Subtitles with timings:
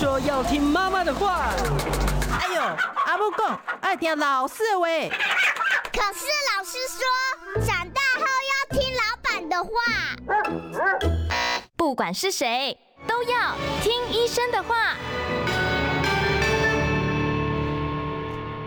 [0.00, 1.50] 说要听妈妈的话。
[2.40, 2.62] 哎呦，
[3.04, 4.86] 阿母讲爱听老师的话。
[5.92, 6.24] 可是
[6.56, 7.04] 老师说，
[7.66, 9.70] 长大后要听老板的话。
[11.76, 14.96] 不管是谁，都要听医生的话。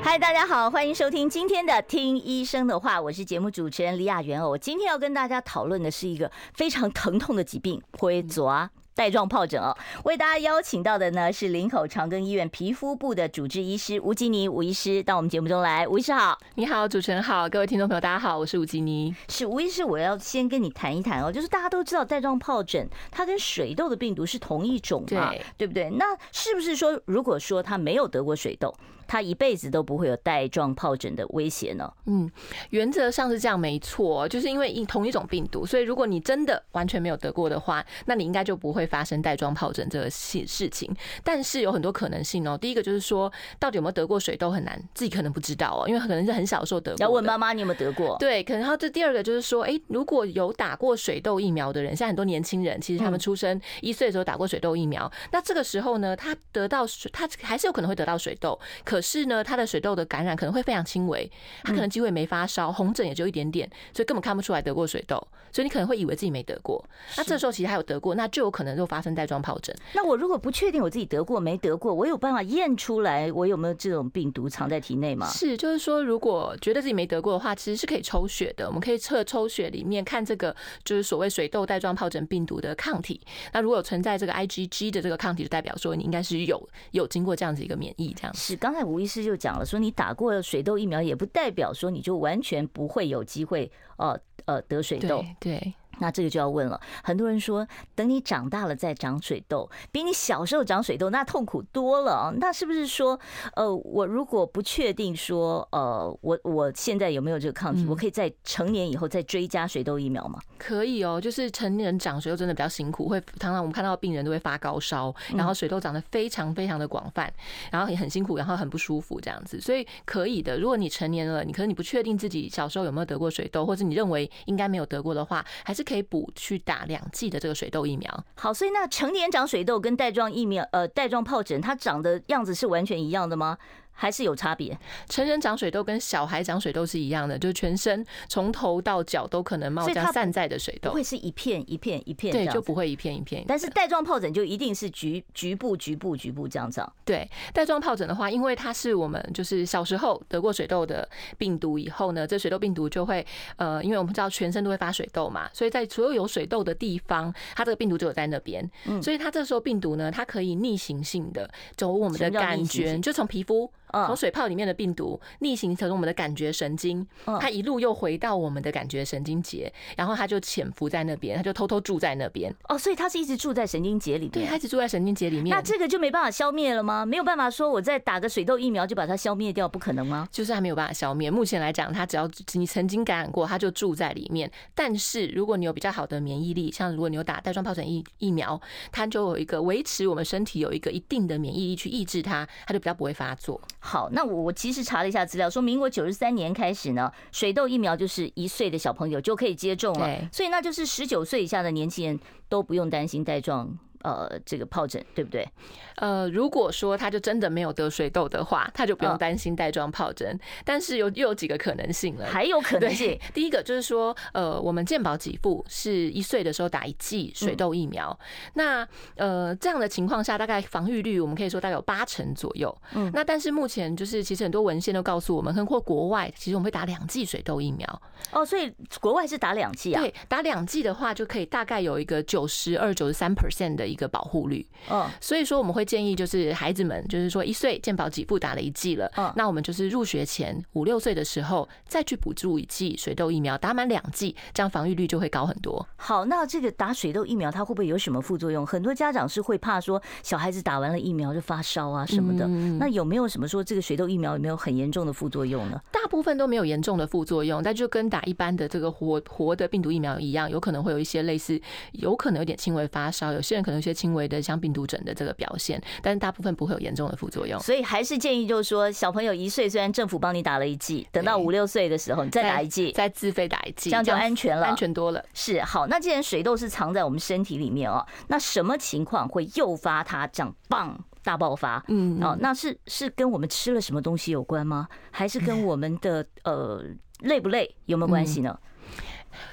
[0.04, 4.40] 嗨，大家好，欢迎收听今天的《听医生的话》，我是节目主持人李雅媛。
[4.40, 8.70] 我今天要跟大家讨论的是一个非常疼痛的疾病——灰爪。
[8.96, 15.88] 带状疱疹哦，为大家邀请到的呢是林口长庚医院皮肤部的主治医师吴吉尼吴医师到我们节目中来。
[15.88, 19.16] 吴医师好，你好，主持人好，各位听众朋友大家好，我是吴吉尼。
[19.30, 25.90] 是吴医师，我要先跟你谈一谈哦，就是大家都知道带状疱疹它跟水痘的病毒是同一种嘛，对，对不对？
[25.92, 28.74] 那是不是说，如果说他没有得过水痘，
[29.14, 31.92] 他一辈子都不会有带状疱疹的威胁呢？
[32.06, 32.32] 嗯，
[32.70, 38.88] 原则上是这样，没错，就是因为同一种病毒，所以如果你真的完全没有得过的话，那你应该就不会。
[38.94, 42.56] 发生带状疱疹这个事事情，但是有很多可能性哦。
[42.56, 46.98] 第一个就是说，到底有没有得过水痘很难，自己可能不知道哦，因为可能是很小的时候得过。
[47.00, 48.16] 要问妈妈你有没有得过？
[48.20, 61.30] 对，可能然后这第二个就是说，哎，如果有打过水痘疫苗的人，现在很多年轻人，其实他们出生一岁的时候打过水痘疫苗，那这个时候呢，他得到水，他还是有可能会得到水痘，可是呢，他的水痘的感染可能会非常轻微，
[61.64, 65.16] 他可能机会没发烧，红疹也就一点点，所以根本看不出来得过水痘，
[65.52, 66.84] 所以你可能会以为自己没得过。
[67.18, 69.76] 那这时候其实还有得过，那就有可能就发生带状疱疹。
[69.94, 75.28] 那我如果不确定我自己得过没得过，我有办法验出来我有没有这种病毒藏在体内吗？
[75.28, 78.68] 是，就是说，如果觉得自己没得过的话，其实是可以抽血的。
[78.68, 83.20] 我们可以测抽血里面看这个，就是所谓水痘带状疱疹病毒的抗体。
[83.52, 88.40] 那如果有存在这个 IgG 的这个抗体，就代表说你应该是有有经过这样子一个免疫这样子。
[88.40, 95.24] 是，刚才吴医师就讲了，说你打过水痘疫苗，也不代表说你就完全不会有机会呃呃得水痘。
[95.40, 95.60] 对。
[95.60, 102.34] 对那这个就要问了，很多人说，等你长大了再长水痘，比你小时候长水痘那痛苦多了啊。
[102.38, 103.20] 那是不是说，
[103.56, 110.40] 呃，我如果不确定说，呃，我我现在有没有这个抗体，我可以在成年以后再追加水痘疫苗吗？
[110.58, 117.32] 可以哦，就是成年人长水痘真的比较辛苦，会常常我们看到病人都会发高烧，然后水痘长得非常非常的广泛，
[117.72, 120.58] 然后也很辛苦，然后很不舒服这样子，所以可以的。
[120.58, 128.26] 如果你成年了，你可能你不确定自己小时候有没有得过水痘，或者你认为应该没有得过的话，还是可以补去打两剂的这个水痘疫苗。
[128.36, 133.58] 好，所以那成年长水痘跟带状疫苗，呃，带状疱疹，它长的样子是完全一样的吗？
[133.94, 134.78] 还是有差别。
[135.08, 142.32] 成人长水痘跟小孩长水痘是一样的，就是全身从头到脚都可能冒这样散在的水痘，不会是一片一片一片。
[142.34, 143.44] 对，就不会一片一片。
[143.48, 146.92] 但是带状疱疹就一定是局局部局部局部这样长。
[147.06, 153.26] 对，带状疱疹的话，因为它是我们就是小时候得过水痘的病毒以后呢，这水痘病毒就会
[153.58, 158.70] 呃，因为我们知道全身都会发水痘嘛，所以在所有有水痘的地方，它这个病毒就有在那边。
[158.86, 163.72] 嗯，所以它这时候病毒呢，它可以逆行性的走我们的感觉，就从皮肤。
[163.94, 167.08] 从水泡里面的病毒逆行成我们的感觉神经，
[167.40, 172.54] 它一路又回到我们的感觉神经节，然后它就潜伏在那边，它就偷偷住在那边。
[172.70, 174.32] 哦，所以它是一直住在神经节里面。
[174.32, 175.56] 对，它一直住在神经节里面。
[175.56, 177.06] 那这个就没办法消灭了吗？
[177.06, 180.28] 没有办法说我再打个水痘疫苗就把它消灭掉，不可能吗？
[180.32, 181.30] 就是还没有办法消灭。
[181.30, 184.52] 目前来讲，它只要你曾经感染过，它就住在里面。
[184.74, 188.60] 但是如果你有比较好的免疫力，像如果你有打带状疱疹疫疫苗，
[188.92, 193.62] 它就有一个维持我们身体有一个一定的免疫力去抑制它，它就比较不会发作。
[193.86, 194.54] 好，那我我。
[194.54, 202.18] 其实查了一下资料，说民国九十三年开始呢，水痘疫苗就是一岁的小朋友就可以接种了，所以那就是十九岁以下的年轻人
[202.48, 203.78] 都不用担心带状。
[204.04, 205.48] 呃，这个疱疹对不对？
[205.96, 210.38] 呃，如果说他就真的没有得水痘的话，他就不用担心带状疱疹。
[210.66, 213.18] 但是有又有几个可能性了，还有可能性。
[213.34, 218.18] 第一个就是说，呃，我们健保给付是一岁的时候打一剂水痘疫苗。
[218.56, 218.86] 那
[219.16, 222.76] 呃这样的情况下，大概防御率我们可以说大概有八成左右。
[222.96, 228.02] 嗯，那但是目前就是其实很多文献都告诉我们，包括国外，其实我们会打两剂水痘疫苗。
[228.32, 228.70] 哦，所以
[229.00, 230.02] 国外是打两剂啊？
[230.02, 233.93] 对，打两剂的话就可以大概有一个九十二、九十三 percent 的。
[233.94, 245.88] 一个保护率，嗯，所以说我们会建议，就是孩子们，就是说一岁健保给付打了一剂了，嗯，那我们就是入学前五六岁的时候再去补助一剂水痘疫苗，打满两剂，这样防御率就会高很多。
[245.96, 248.66] 好，那这个打水痘疫苗它会不会有什么副作用？
[248.66, 252.48] 很多家长是会怕说小孩子打完了疫苗就发烧啊什么的，
[252.80, 255.80] 那有没有什么说这个水痘疫苗有没有很严重的副作用呢？
[255.92, 261.62] 大部分都没有严重的副作用，但就跟打一般的这个活活的病毒疫苗一样，有可能会有一些类似，
[261.92, 263.83] 有可能有点轻微发烧，有些人可能。
[263.84, 267.60] 一些轻微的像病毒疹的这个表现，但是大部分不会有严重的副作用。
[267.60, 275.22] 所以还是建议就是说，小朋友一岁虽然政府帮你打了一剂，等到五六岁的时候你再打一剂，再自费打一剂，这样就安全了，安全多了。
[275.34, 281.84] 是好，那既然水痘是藏在我们身体里面哦，那什么情况会诱发它这样棒大爆发。
[281.90, 284.88] 嗯，哦，那是是跟我们吃了什么东西有关吗？
[285.12, 286.84] 还是跟我们的呃
[287.20, 288.58] 累不累有没有关系呢？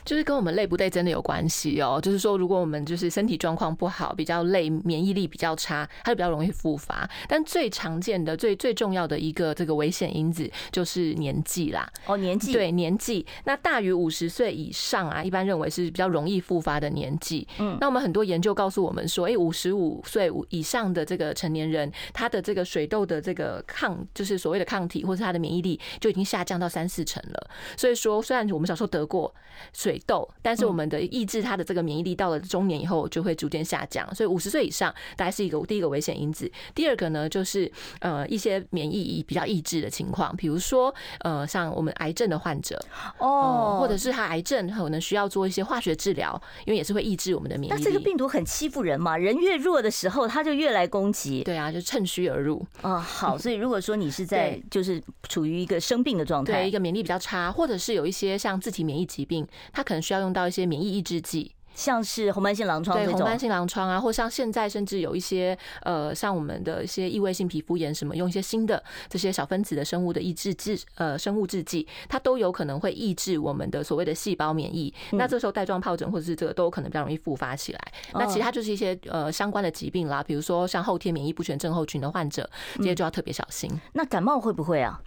[0.05, 2.01] 就是跟我们累不累真的有关系哦。
[2.03, 7.09] 就是说，如果我们就是身体状况不好，比较累，免疫力比较差，它就比较容易复发。
[7.29, 11.91] 但最常见的、最最重要的一个这个危险因子就是年纪啦。
[12.07, 17.47] 哦，年纪对年纪，那大于五十岁以上啊，一般认为是比较容易复发的年纪。
[17.59, 27.51] 嗯，那我们很多研究告诉我们说，哎，五十五岁以上的这个成年人，他的这个水痘的这个抗，就是所谓的抗体，或是他的免疫力就已经下降到三四成了。
[27.77, 29.35] 所以说，虽然我们小时候得过。
[29.73, 36.51] 水痘，但是我们的抑制它的这个免疫力到了中年以后就会逐渐下降，所以五十岁以上大概是一个第一个危险因子。
[36.75, 37.71] 第二个呢，就是
[38.01, 42.81] 呃一些免疫比较抑制的情况，比如说呃像我们癌症的患者
[43.19, 47.79] 哦，或者是他癌症可能需要做一些化学治疗，因为也是会抑制我们的免疫力。
[47.79, 51.43] 那这个病毒很欺负人嘛，人越弱的时候，它就越来攻击。
[51.45, 52.65] 对啊，就趁虚而入。
[52.83, 59.47] 哦，好，所以如果说你是 在就是处于一个生病的状态，对一个免疫力比较差，或者是有一些像自体免疫疾病。
[59.73, 61.55] 他可能需要用到一些免疫抑制剂。
[61.75, 74.93] 像是红斑性狼疮，对红斑性狼疮啊，或像现在甚至有一些呃，像我们的一些异位性皮肤炎什么，用一些新的这些小分子的生物的抑制剂，呃，生物制剂，它都有可能会抑制我们的所谓的细胞免疫。
[75.13, 77.81] 那这时候带状疱疹或者是这个都有可能比较容易复发起来。
[78.15, 83.71] 那其他就是一些呃相关的疾病啦，比如说像后天免疫不全症候群的患者，这些就要特别小心。
[83.93, 85.01] 那感冒会不会啊？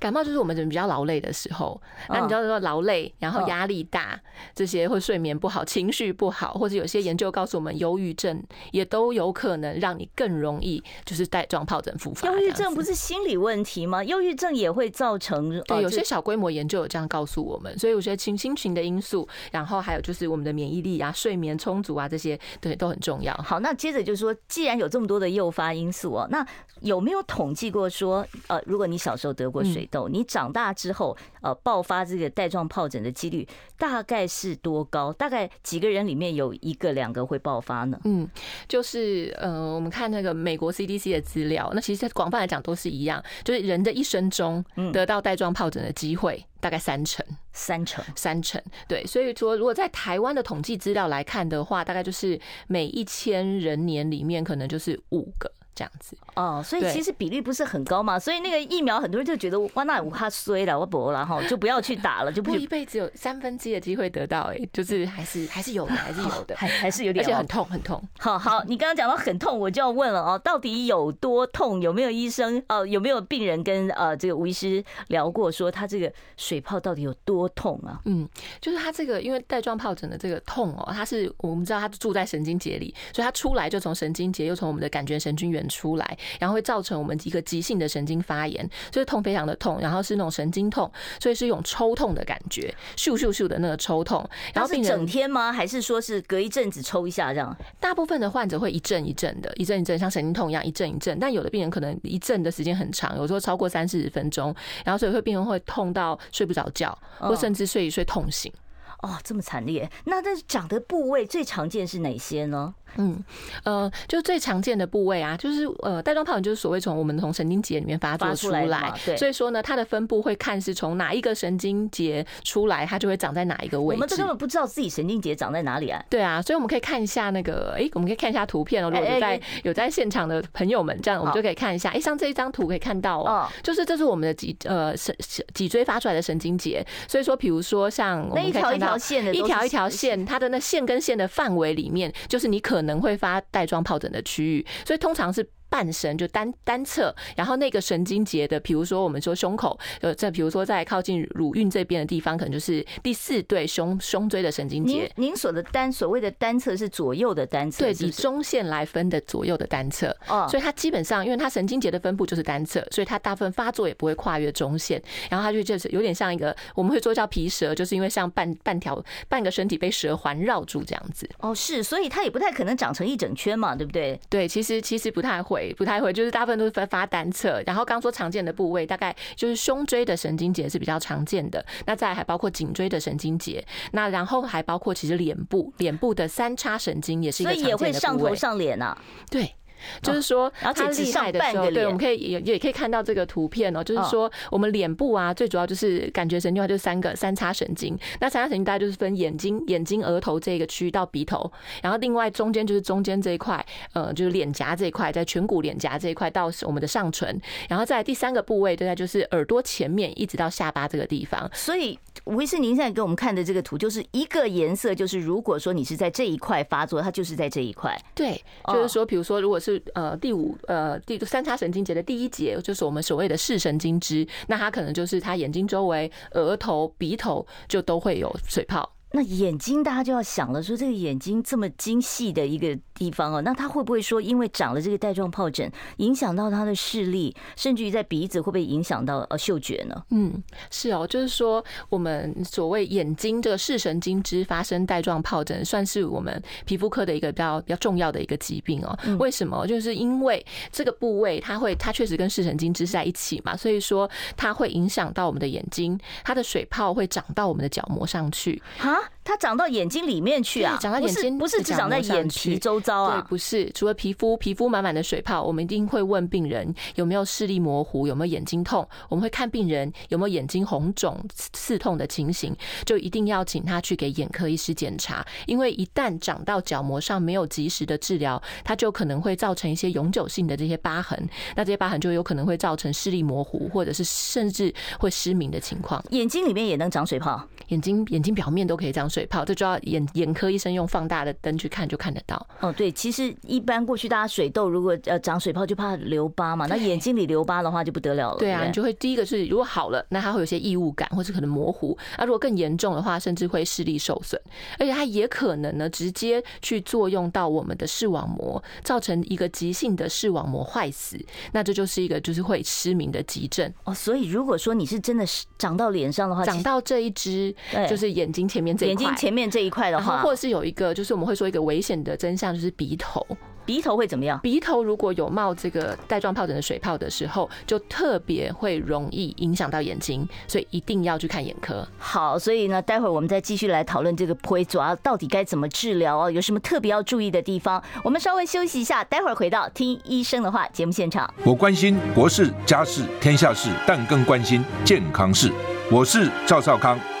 [0.00, 4.18] 感冒就是我们人比较劳累的时候，那你知道说劳累，然后压力大，
[4.54, 12.28] 这些会睡眠不好，情绪不好，或者有些研究告诉我们，忧郁症也都有可能让你更容易就是带状疱疹复发。
[12.28, 14.02] 忧郁症不是心理问题吗？
[14.04, 15.62] 忧郁症也会造成。
[15.66, 23.34] 对，有些小规模研究有这样告诉我们，所以我觉得情心情的因素，然后还有就是我们的免疫力啊、睡眠充足啊这些，对，都很重要。
[23.34, 26.46] 好，那接着就是说，既然有这么多的诱发因素哦，那
[26.80, 33.46] 有没有统计过说，呃，如果你小时候得过水痘，你长大之后呃爆发这个带状疱疹的几率
[33.76, 35.12] 大概是多高？
[35.12, 37.98] 大概几个人里面有一个两个会爆发呢？
[38.04, 38.28] 嗯，
[38.68, 48.60] 就是呃，我们看那个美国 CDC 的资料，那其实广泛来讲都是一样，就是人的一生中得到带状疱疹的机会大概三成，三成，三成。
[48.86, 55.50] 对，所以说如果在台湾的统计资料来看的话，大概就是每一千人年里面可能就是五个。
[55.78, 68.02] 这样子哦，所以其实比例不是很高嘛，所以那个疫苗很多人就觉得哇，那我怕衰了，我博了哈，就不要去打了，就不一辈子有三分之一的机会得到，哎，就是还是还是有的，还是有的， 还还是有点，而且很痛很痛。
[68.18, 71.80] 好好，你刚刚讲到很痛，我就要问了哦，到底有多痛？
[71.80, 72.84] 有没有医生哦？
[72.84, 78.00] 有没有病人跟呃这个吴医师聊过，说他这个水泡到底有多痛啊？
[78.06, 78.28] 嗯，
[78.60, 85.67] 就是他这个因为带状疱疹的这个痛哦，它是我们知道它住在神经节里，所以它出来就从神经节又从我们的感觉神经元。
[85.68, 94.28] 出来，然后会造成我们一个急性的神经发炎，所以痛非常的痛，然后是那种神经痛，所以是一种抽痛的感觉，咻咻咻的那个抽痛。
[94.54, 95.52] 然后是整天吗？
[95.52, 97.56] 还是说是隔一阵子抽一下这样？
[97.80, 104.54] 大部分的患者会一阵一阵的，一阵一阵像神经痛一样一阵一阵，但有的病人可能一阵的时间很长，有时候超过三四十分钟，
[104.84, 108.52] 然后所以会病人会痛到睡不着觉，或甚至睡一睡痛醒。
[109.00, 109.88] 哦，这么惨烈！
[110.06, 112.74] 那这长的部位最常见是哪些呢？
[112.96, 113.22] 嗯，
[113.64, 123.98] 呃，就最常见的部位啊，就是呃，带状疱疹就是所谓从我们从神经节里面发作出来，对，所以说呢，它的分布会看是从哪一个神经节出来，它就会长在哪一个位置。
[123.98, 126.02] 我们这根本不知道自己神经节长在哪里啊。
[126.08, 128.90] 对啊，所以我们可以看一下那个，哎，我们可以看一下图片哦。
[128.90, 131.90] 如果有在有在现场的朋友们，这样我们就可以看一下。
[131.90, 135.14] 哎，像这一张图可以看到哦，就是这是我们的脊呃神
[135.54, 136.84] 脊椎发出来的神经节。
[137.06, 145.44] 所以说，比如说像我们可以看到一条一条线的，一条一条线，它的那线跟线的范围里面，就是你可可能会发带状疱疹的区域，所以通常是。
[145.68, 155.10] 半身就单单侧，然后那个神经节的，比如说我们说胸口，呃，在比如说在靠近乳晕这边的地方，可能就是第四对胸胸椎的神经节。
[155.16, 160.16] 您您所的单所谓的单侧是左右的单侧，对，以中线来分的左右的单侧。
[160.28, 171.28] 哦，所以它基本上，因为它神经节的分布就是单侧，所以它大部分发作也不会跨越中线，然后它就就是有点像一个我们会说叫皮蛇，就是因为像半半条半个身体被蛇环绕住这样子。
[171.40, 174.18] 哦，是，所以它也不太可能长成一整圈嘛，对不对？
[174.30, 175.57] 对，其实其实不太会。
[175.76, 177.62] 不太会，就是大部分都是发发单侧。
[177.66, 181.64] 然后刚说常见的部位，大概就是胸椎的神经节是比较常见的。
[181.86, 183.64] 那再还包括颈椎的神经节。
[183.92, 187.88] 那然后还包括其实脸部，脸部的三叉神经也是一个常见的部位。
[187.88, 188.96] 所以也会上头上脸啊？
[189.30, 189.54] 对。
[190.02, 193.82] 就是说他厉害的时候，对，我们可以也也可以看到这个图片哦。
[193.82, 197.98] 就是说我们脸部啊，最主要就是感觉神经的话，就是三个三叉神经。
[198.20, 201.50] 那三叉神经大概就是分眼睛、眼睛、额头这个区域到鼻头，
[201.82, 211.48] 然后另外中间就是中间这一块，呃，就是脸颊这一块，在颧骨脸颊这一块到我们的上唇，然后在第三个部位，大概就是耳朵前面一直到下巴这个地方。
[211.52, 217.98] 所以吴医师，您现在给我们看的这个图，就是一个颜色，就是如果说你是在这一块发作，它就是在这一块。
[218.14, 228.92] 对，就是说，比如说，如果是呃第五呃第三叉神经节的第一节，就是我们所谓的视神经支，那它可能就是它眼睛周围、额头、鼻头就都会有水泡。
[229.12, 240.04] 那眼睛，大家就要想了，说这个眼睛这么精细的一个地方哦，那他会不会说，因为长了这个带状疱疹，影响到他的视力，甚至于在鼻子会不会影响到呃嗅觉呢？
[240.10, 248.98] 嗯，是哦，就是说我们所谓眼睛这个视神经支发生带状疱疹，算是我们皮肤科的一个比较比较重要的一个疾病哦。
[249.18, 249.66] 为什么？
[249.66, 258.96] 就是因为这个部位它会，它确实跟视神经支是在一起嘛，所以说它会影响到我们的眼睛，它的水泡会长到我们的角膜上去啊。
[259.28, 260.78] 它长到眼睛里面去啊？
[260.80, 263.20] 长到眼睛不是只长在眼皮周遭啊？
[263.20, 263.70] 对，不是。
[263.74, 268.88] 除了皮肤，皮肤满满的水泡，我们一定会问病人有没有视力模糊，有没有眼睛痛。
[269.10, 272.56] 我们会看病人有没有眼睛红肿、刺痛的情形，
[272.86, 275.22] 就一定要请他去给眼科医师检查。
[275.44, 281.28] 因为一旦长到角膜上，没有及时的治疗，它就可能会造成一些永久性的这些疤痕。
[281.54, 286.02] 那这些疤痕就有可能会造成视力模糊，或者是甚至会失明的情况。
[286.12, 287.46] 眼睛里面也能长水泡？
[287.68, 292.46] 眼睛眼睛表面都可以长水泡，这就要眼眼科医生用放大的灯去看就看得到。
[292.60, 298.38] 哦，对，其实一般过去大家水痘如果呃长水泡就怕留疤嘛，那眼睛里留疤的话就不得了了。
[298.38, 301.96] 对啊，你就会第一个是如果好了，那它会有些异物感，或是可能模糊。
[302.16, 304.40] 那如果更严重的话，甚至会视力受损，
[304.78, 311.18] 而且它也可能呢直接去作用到我们的视网膜，造成一个急性的视网膜坏死。
[311.52, 313.70] 那这就是一个就是会失明的急症。
[313.84, 317.54] 哦，所以如果说你是真的是长到脸上的话，长到这一只。
[317.88, 323.26] 就是眼睛前面这一块，眼睛前面这一块的话，或者是有一个，就是我们会说一个危险的真相，就是鼻头。
[323.64, 324.40] 鼻头会怎么样？
[324.42, 331.86] 鼻头如果有冒这个带状疱疹的水泡的时候，就特别会容易影响到眼睛，所以一定要去看眼科。
[331.98, 336.30] 好，所以呢，待会儿我们再继续来讨论这个皮蛇啊，到底该怎么治疗哦？
[336.30, 337.82] 有什么特别要注意的地方？
[338.02, 341.30] 我们稍微休息一下，待会儿回到听医生的话节目现场。
[341.44, 345.52] 我关心国事、家事、天下事，但更关心健康事。
[345.92, 346.98] 我是赵少康，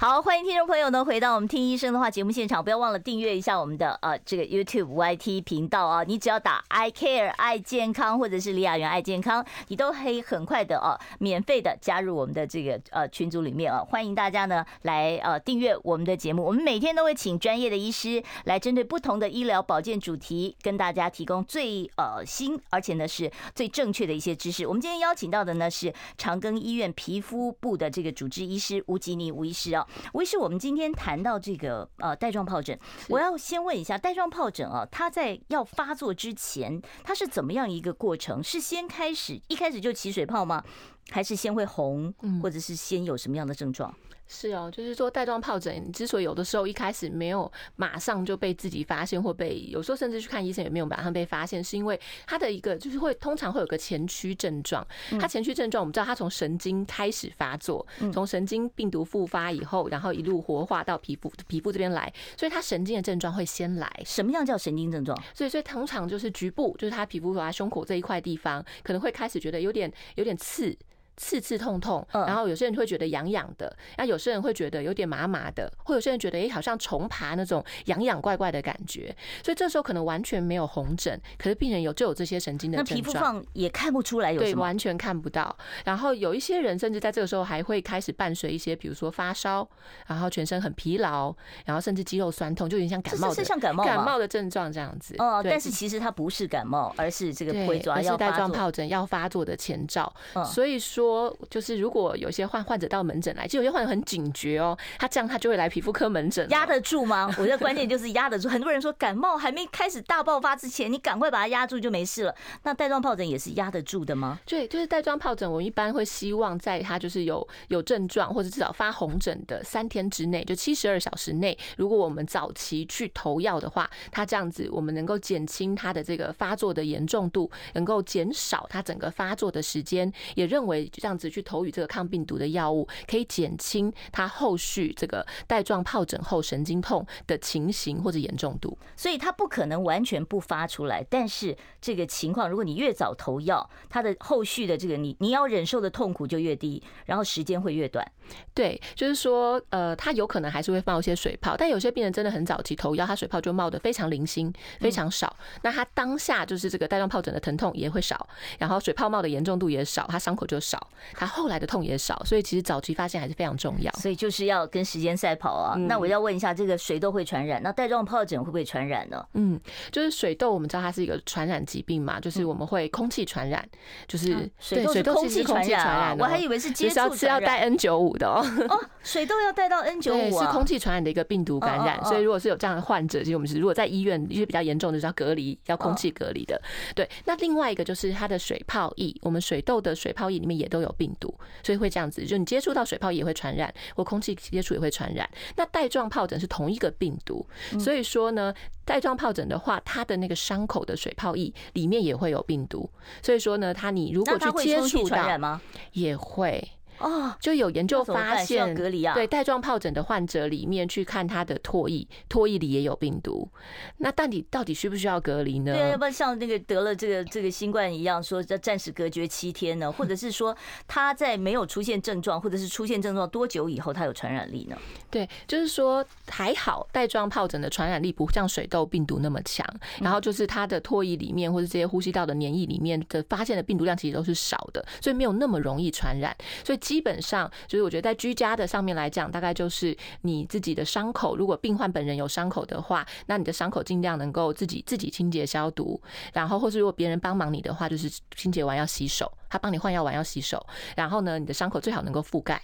[0.00, 24.66] 好，欢迎听众朋友呢回到我们听医生的话节目现场，不要忘了订阅一下我们的呃这个 YouTube YT 频道啊，你只要打 I Care 爱健康或者是李雅媛爱健康，你都可以很快的啊免费的加入我们的这个呃群组里面啊，欢迎大家呢来呃订阅我们的节目，我们每天都会请专业的医师来针对不同的医疗保健主题，跟大家提供最呃新而且呢是最正确的一些知识。
[24.66, 29.86] 我们今天邀请到的呢是长庚医院皮肤部的这个主治医师吴吉妮吴医师啊。
[30.12, 32.78] 吴医师，我们今天谈到这个呃带状疱疹，
[33.08, 38.42] 我要先问一下带状疱疹啊，它在要发作之前，它是怎么样一个过程？
[38.42, 40.62] 是先开始一开始就起水泡吗？
[41.10, 43.92] 还是先会红，或者是先有什么样的症状？
[44.32, 54.86] 是哦，就是说带状疱疹之所以有的时候一开始没有马上就被自己发现，或被有时候甚至去看医生也没有马上被发现，是因为它的一个就是会通常会有个前驱症状。
[55.18, 63.90] 它前驱症状我们知道，它从神经开始发作，从神经病毒复发以后，然后一路活化到皮肤皮肤这边来，所以它神经的症状会先来。
[64.04, 65.20] 什么样叫神经症状？
[65.34, 70.78] 所以所以通常就是局部，就是它皮肤和胸口这一块地方可能会开始觉得有点有点刺。
[71.20, 85.54] 刺刺痛痛，然后有些人会觉得痒痒的，那有些人会觉得有点麻麻的，或有些人觉得哎，好像虫爬那种痒痒怪怪的感觉，所以这时候可能完全没有红疹，可是病人有就有这些神经的症状，那皮肤上也看不出来有什么，对，完全看不到。
[85.84, 89.68] 然后有一些人甚至在这个时候还会开始伴随一些，比如说发烧，
[90.06, 91.34] 然后全身很疲劳，
[91.66, 95.14] 然后甚至肌肉酸痛，就有点像感冒的，是像感冒感冒的症状这样子。
[95.18, 100.10] 哦，但是其实它不是感冒，而是这个灰状要带状疱疹要发作的前兆。
[100.46, 101.09] 所以说。
[101.10, 106.48] 说，就是如果有些患患者到门诊来，就有些患者很警觉哦，他这样他就会来皮肤科门诊。
[106.50, 107.26] 压得住吗？
[107.38, 108.48] 我觉得关键就是压得住。
[108.48, 112.34] 很多人说感冒还没开始大爆发之前，你赶快把它压住就没事了。
[112.62, 114.38] 那带状疱疹也是压得住的吗？
[114.46, 138.78] 对，就是带状疱疹，我一般会希望在他就是有有症状或者至少发红疹的三天之内，就七十二小时内，如果我们早期去投药的话，他这样子我们能够减轻他的这个发作的严重度，能够减少他整个发作的时间，也认为这样子去投予这个抗病毒的药物，可以减轻他后续这个带状疱疹后神经痛的情形或者严重度。
[138.94, 148.06] 所以他不可能完全不发出来，但是这个情况，如果你越早投药，他的后续的这个你你要忍受的痛苦就越低，然后时间会越短。
[148.54, 155.34] 对，就是说，呃，他有可能还是会冒一些水泡，但有些病人真的很早期投药，他水泡就冒得非常零星，非常少。
[155.62, 158.28] 那他当下就是这个带状疱疹的疼痛也会少，
[158.58, 160.79] 然后水泡冒的严重度也少，他伤口就少，
[161.14, 162.22] 他后来的痛也少。
[162.24, 163.90] 所以其实早期发现还是非常重要。
[163.92, 165.74] 所以就是要跟时间赛跑啊。
[165.76, 169.24] 那我要问一下，这个水痘会传染，那带状疱疹会不会传染呢？
[169.34, 169.60] 嗯，
[169.90, 173.66] 就是水痘，我们知道它是一个传染疾病嘛，就是我们会空气传染，
[174.06, 178.44] 就是水痘是空气传染，我还以为是接触是要带 N 九五的哦。
[178.68, 186.60] 哦，水痘要带到 N 九五啊，是空气传染的一个病毒感染，所以如果是有这样的患者，其实我们是如果在医院一些比较严重的，就是要隔离，要空气隔离的。
[186.94, 195.28] 对，那另外一个就是它的水泡液，我们水痘的水泡液里面也都有病毒，所以会这样子，就你接触到水泡也会传染，或空气接触也会传染。
[195.56, 197.44] 那带状疱疹是同一个病毒，
[197.78, 202.88] 所以说呢，带状疱疹的话，它的那个伤口的水泡液里面也会有病毒，
[203.22, 205.60] 所以说呢，它你如果去接触到，
[205.92, 206.70] 也会。
[207.00, 213.48] 哦，就有研究发现，隔离啊，对带状疱疹的患者里面去看他的唾液，唾液里也有病毒。
[213.96, 215.72] 那到底到底需不需要隔离呢？
[215.72, 219.90] 对啊，要不然像那个得了这个这个新冠一样，说要暂时隔绝七天呢？
[219.92, 220.54] 或者是说
[220.86, 224.76] 他在没有出现症状，或者是出现症状多久以后他有传染力呢？
[225.10, 229.66] 对，就是说还好，带状疱疹的传染力不像水痘病毒那么强。
[230.00, 236.36] 然后就是他的唾液里面或者这些呼吸道的黏液里面的发现的病毒量其实都是少的，所以没有那么容易传染。
[236.62, 236.78] 所以。
[236.90, 249.30] 基本上就是，我觉得在居家的上面来讲，大概就是你自己的伤口，如果病患本人有伤口的话，那你的伤口尽量能够自己自己清洁消毒，然后或是如果别人帮忙你的话，就是清洁完要洗手。
[249.48, 250.64] 他帮你换药完要洗手，
[250.96, 252.60] 然后呢，你的伤口最好能够覆盖。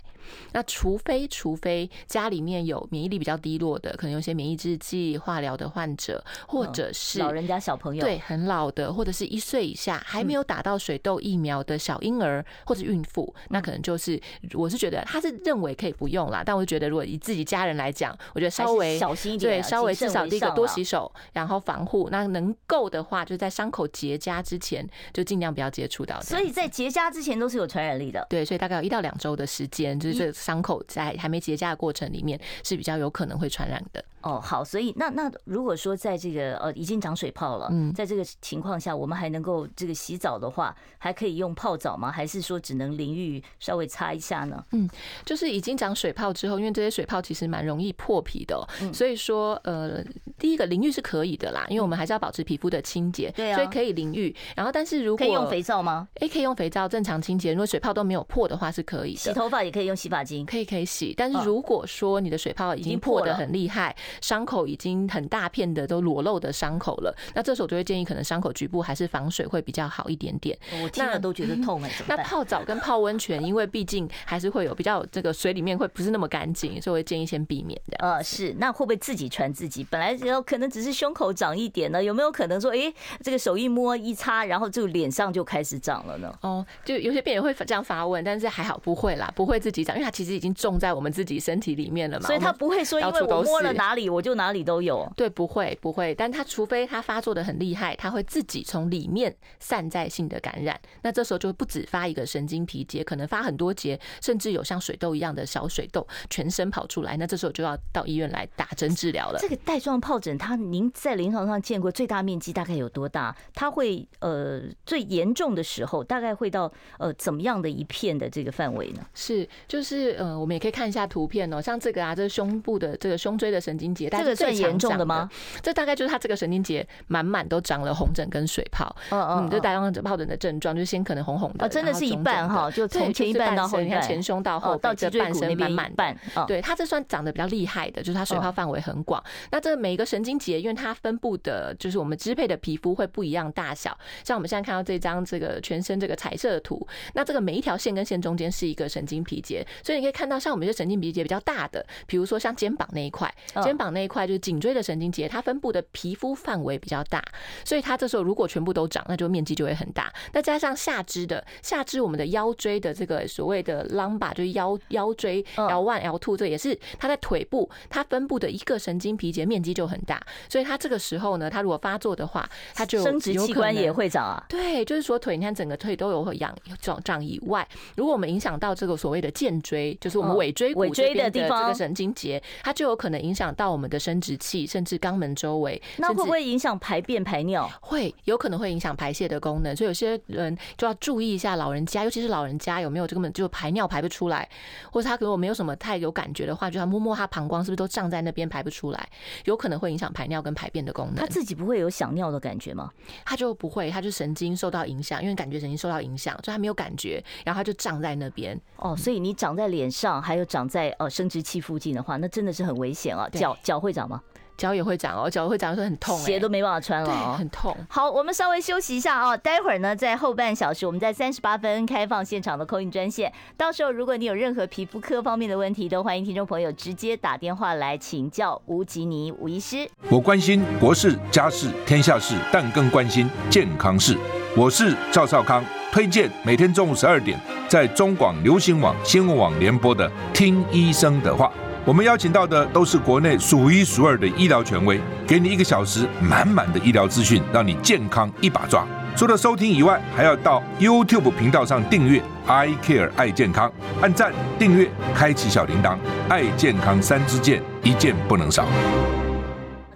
[0.52, 14.21] 那除非除非家里面有免疫力比较低落的，可能有些免疫制剂、化疗的患者，或者是老人家、小朋友，对，很老的，或者是一岁以下还没有打到水痘疫苗的小婴儿或者孕妇，那可能就是
[14.54, 22.08] 我是觉得他是认为可以不用啦，但我就觉得如果以自己家人来讲，我觉得稍微小心一点，对，稍微至少第一个多洗手，然后防护。
[22.10, 26.21] 那能够的话，就在伤口结痂之前，就尽量不要接触到。
[26.21, 34.04] 所以在结痂之前都是有传染力的，对，所以大概有一到两周的时间，就是这个伤口在还没结痂的过程里面是比较有可能会传染的。
[34.22, 42.10] 哦，好，所以那那如果说在这个呃已经长水泡了，嗯，在这个情况下，我们还能够这个洗澡的话，还可以用泡澡吗？
[42.10, 44.64] 还是说只能淋浴稍微擦一下呢？
[44.72, 44.88] 嗯，
[45.24, 50.02] 就是已经长水泡之后，因为这些水泡其实蛮容易破皮的，所以说呃，
[50.38, 54.34] 第一个淋浴是可以的啦，因为我们还是要保持皮肤的清洁，对啊，所以可以淋浴。
[54.56, 56.08] 然后，但是如果可以用肥皂吗？
[56.16, 59.20] 哎，可以用肥皂正常清洁，如果水泡都没有破的话是可以的。
[59.20, 61.14] 洗头发也可以用洗发精，可以可以洗。
[61.16, 70.56] 但是如果说你的水泡已经破得很厉害，伤口已经很大片的都裸露的伤口了，那这时候就会建议可能伤口局部还是防水会比较好一点点。
[70.82, 71.90] 我听了都觉得痛哎。
[72.06, 77.97] 那泡澡跟泡温泉，因为毕竟还是会有比较这个水里面会不是那么干净，所以我会建议先避免的。
[77.99, 78.54] 呃，是。
[78.58, 79.84] 那会不会自己传自己？
[79.90, 82.92] 本来有可能只是胸口长一点呢，有没有可能说，哎，
[83.23, 86.32] 这个手一摸一擦，然后就脸上就开始长了呢？
[86.42, 92.26] 哦，就有些病人会这样发问，但是还好不会啦，不会自己长，因为它其实已经种在我们自己身体里面了嘛。
[92.26, 95.11] 所以它不会说，因为我摸了哪里，我就哪里都有。
[95.17, 109.39] 对，不会不会，但它除非它发作的很厉害，它会自己从里面散在性的感染，那这时候就不止发一个神经皮结，可能发很多结，甚至有像水痘一样的小水痘，全身跑出来，那这时候就要到医院来打针治疗了。
[109.41, 113.35] 这个带状疱疹，它您在临床上见过最大面积大概有多大？
[113.54, 119.06] 它会呃最严重的时候大概会到呃怎么样的一片的这个范围呢？
[119.15, 119.85] 是就是
[120.18, 125.30] 呃我们也可以看一下图片哦，像这个啊，这是胸部的这个胸椎的神经节，这个最严重的吗？
[125.62, 139.22] 这大概就是它这个神经节满满都长了红疹跟水泡，嗯嗯，就带状疱疹的症状，就先可能红红的，真的是一半哈，就从前一半到后，你看前胸到后，到脊椎骨那边满满，对，它这算长得比较厉害的，就是它水泡范围很广。
[139.50, 146.86] 那这每一个神经节，因为它分布的就是我们支配的皮肤会不一样大小，像我们现在看到这张这个全身这个彩色的图。
[147.14, 157.23] 那这个每一条线跟线中间是一个神经皮节，所以你可以看到，像我们这神经皮节比较大的，比如说像肩膀那一块，肩膀那一块就是颈椎的神经节，它分布的皮肤范围比较大，
[157.65, 160.12] 所以它这时候如果全部都长，那就面积就会很大。
[160.32, 174.45] 那加上下肢的下肢，我们的腰椎的这个所谓的 lumbar 就是腰腰椎 L one L two，这也是它在腿部它分布的一个神经皮节面积就很大，所以它这个时候呢，它如果发作的话，它就生殖器官也会长啊。
[174.49, 185.80] 对，就是说腿，你看整个腿都有会痒长长以外，如果我们影响到这个所谓的荐椎，就是我们尾椎尾椎的地方这个神经节，它就有可能影响到我们的生殖器，甚至肛门周围。
[185.99, 187.71] 那会不会影响排便排尿？
[187.80, 194.49] 会有可能会影响排泄的功能，所以有些人就要注意一下老人家，尤其是老人家有没有这个就排尿排不出来，
[194.90, 199.08] 或者他如果没有什么太有感觉的话，就要摸摸他膀胱是不是都胀在那边排不出来，
[199.45, 201.16] 有可能会影响排尿跟排便的功能。
[201.16, 202.90] 他自己不会有想尿的感觉吗？
[203.25, 208.58] 他就不会，他就神经受到影响，因为感觉神经受到影响，所以他没有感觉，然后他就胀在那边。
[208.76, 213.28] 哦，所以你长在脸上，还有长在呃生殖器附近的话，那真的是很危险啊！
[213.28, 214.23] 脚脚会长吗？
[214.56, 217.76] 脚也会长哦，脚会长的时候很痛，鞋都没办法穿了哦，很痛。
[217.88, 229.88] 好，我们稍微休息一下啊，待会儿呢，在后半小时，我们在三十八分开放现场的 call in 专线，到时候如果你有任何皮肤科方面的问题，都欢迎听众朋友直接打电话来请教吴吉尼吴医师。
[230.08, 234.16] 我关心国事、家事、天下事，但更关心健康事。
[234.56, 237.38] 我是赵少康，推荐每天中午十二点
[237.69, 241.52] 在中广流行网、新闻网联播的《听医生的话》。
[241.86, 248.84] 我们邀请到的都是国内数一数二的医疗权威，给你一个小时满满的医疗资讯，让你健康一把抓。
[249.14, 253.72] 除了收听以外，还要到 YouTube 频道上订阅 “I Care 爱健康”，
[254.02, 255.96] 按赞、订阅、开启小铃铛，
[256.28, 258.66] 爱健康三支箭，一件不能少。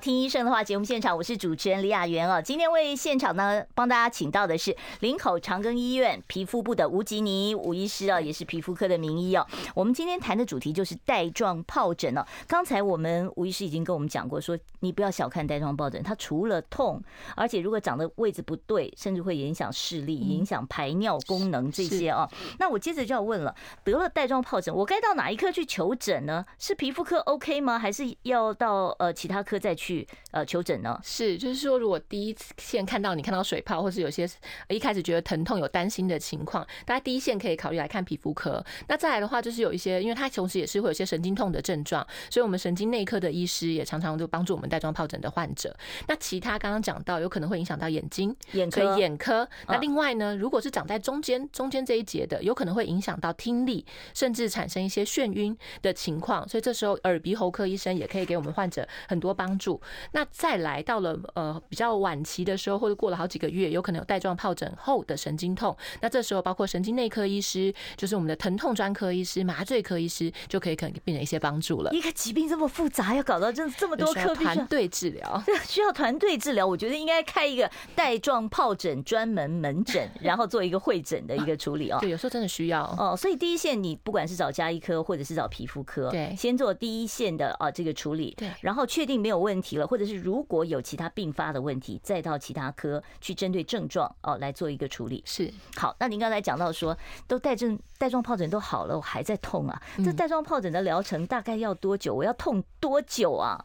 [0.00, 2.40] 听医生的话，节目现场我是主持人李雅媛哦。
[2.40, 9.46] 今天为现场呢帮大家请到的是林口长庚医院皮肤部的吴吉妮吴医师啊，也是皮肤科的名医哦。
[9.74, 12.24] 我们今天谈的主题就是带状疱疹哦。
[12.48, 17.02] 刚才我们吴医师已经跟我们讲过，说你不要小看带状疱疹，它除了痛，
[17.36, 22.26] 而且如果长的位置不对，甚至会影响视力、影响排尿功能这些哦。
[22.58, 26.42] 那我接着就要问了，得了带状疱疹，我该到哪一科去求诊呢？
[26.58, 27.78] 是皮肤科 OK 吗？
[27.78, 29.89] 还是要到呃其他科再去？
[29.90, 31.00] 去呃求诊呢？
[31.02, 34.28] 是，就是说，如果第一线看到你看到水泡，或是有些
[34.68, 38.64] 一开始觉得疼痛有担心的情况，大家第一线可以考虑来看皮肤科。
[38.86, 45.74] 那再来的话，就是有一些，因为它同时也是会有些神经痛的症状，所以我们神经内科的医师也常常就帮助我们带状疱疹的患者。
[46.06, 49.48] 那其他刚刚讲到有可能会影响到眼睛，眼科，眼科。
[49.66, 56.48] 那另外呢，如果是长在中间中间这一节的，有可能会影响到听力，甚至产生一些眩晕的情况。
[56.48, 59.79] 所以这时候耳鼻喉科医生也可以给我们患者很多帮助。
[60.12, 65.76] 那再来到了呃比较晚期的时候，或者过了好几个月，有可能有带状疱疹后的神经痛。
[66.00, 71.90] 那这时候包括神经内科医师，就是我们的疼痛专科医师、麻醉科医师，就可以可能病人一些帮助了。
[71.92, 76.66] 一个疾病这么复杂，要搞到这这么多科，团队治疗， 需要团队治疗。
[76.66, 81.98] 我觉得应该开一个带状疱疹专门门诊，然后做一个会诊的一个处理哦。
[82.02, 83.16] 对，有时候真的需要哦。
[83.16, 90.20] 所以第一线你不管是找加医科或者是找皮肤科，对，先做第一线的啊这个处理，对，然后确定没有问题了，或者是。
[90.20, 95.22] 如果有其他并发的问题，再到其他科去针对症状哦来做一个处理。
[95.24, 96.94] 是好，那您刚才讲到说，
[97.26, 99.82] 都带症带状疱疹都好了，我还在痛啊？
[100.04, 102.14] 这带状疱疹的疗程大概要多久？
[102.14, 103.64] 我要痛多久啊？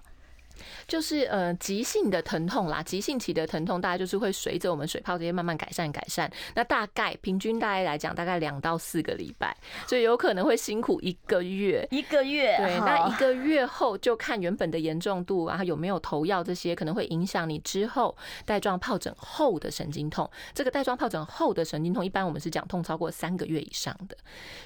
[0.87, 6.31] 就是呃急性的疼痛啦，急性期的疼痛大概就是会随着我们水泡这些慢慢改善改善。
[6.55, 9.55] 那大概平均大概来讲，大概两到四个礼拜，
[9.87, 11.87] 所以有可能会辛苦一个月。
[11.91, 18.15] 一个月，对，那一个月后就看原本的严重度，然后有没有投药，这些可能会影响你之后
[18.45, 20.29] 带状疱疹后的神经痛。
[20.53, 24.17] 这个带状疱疹后的神经痛，一般我们是讲痛超过三个月以上的，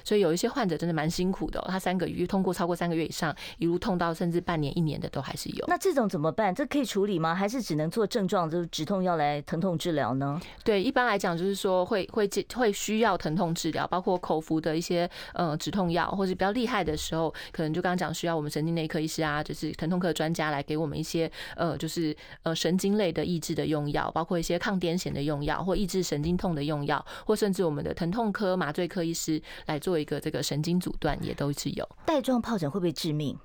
[0.04, 5.64] 所以有一些患者真的蛮辛苦的，他三个月通过超过三个月以上，一路痛到甚至半年、一年的都还是有。
[5.68, 6.54] 那这种怎么办？
[6.54, 7.34] 这可以处理吗？
[7.34, 10.38] 还是只能做症状，就是止痛药来疼痛治疗呢？
[10.62, 31.88] 对，一般来讲就是说会会会需要疼痛治疗，包括口服的一些呃止痛药，或是比较厉害的时候，可能就刚刚讲需要我们神经内科医师啊，就是疼痛科专家来给我们一些呃就是呃神经类的抑制的用药，包括一些抗癫痫的用药，或抑制神经痛的用药，或甚至我们的疼痛科麻醉科医师来做一个这个神经阻断，也都是有。
[32.04, 33.38] 带状疱疹会不会致命？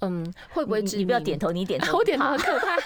[0.00, 0.82] 嗯，会不会？
[0.82, 2.76] 你不要点头，你点头， 我点头很可怕。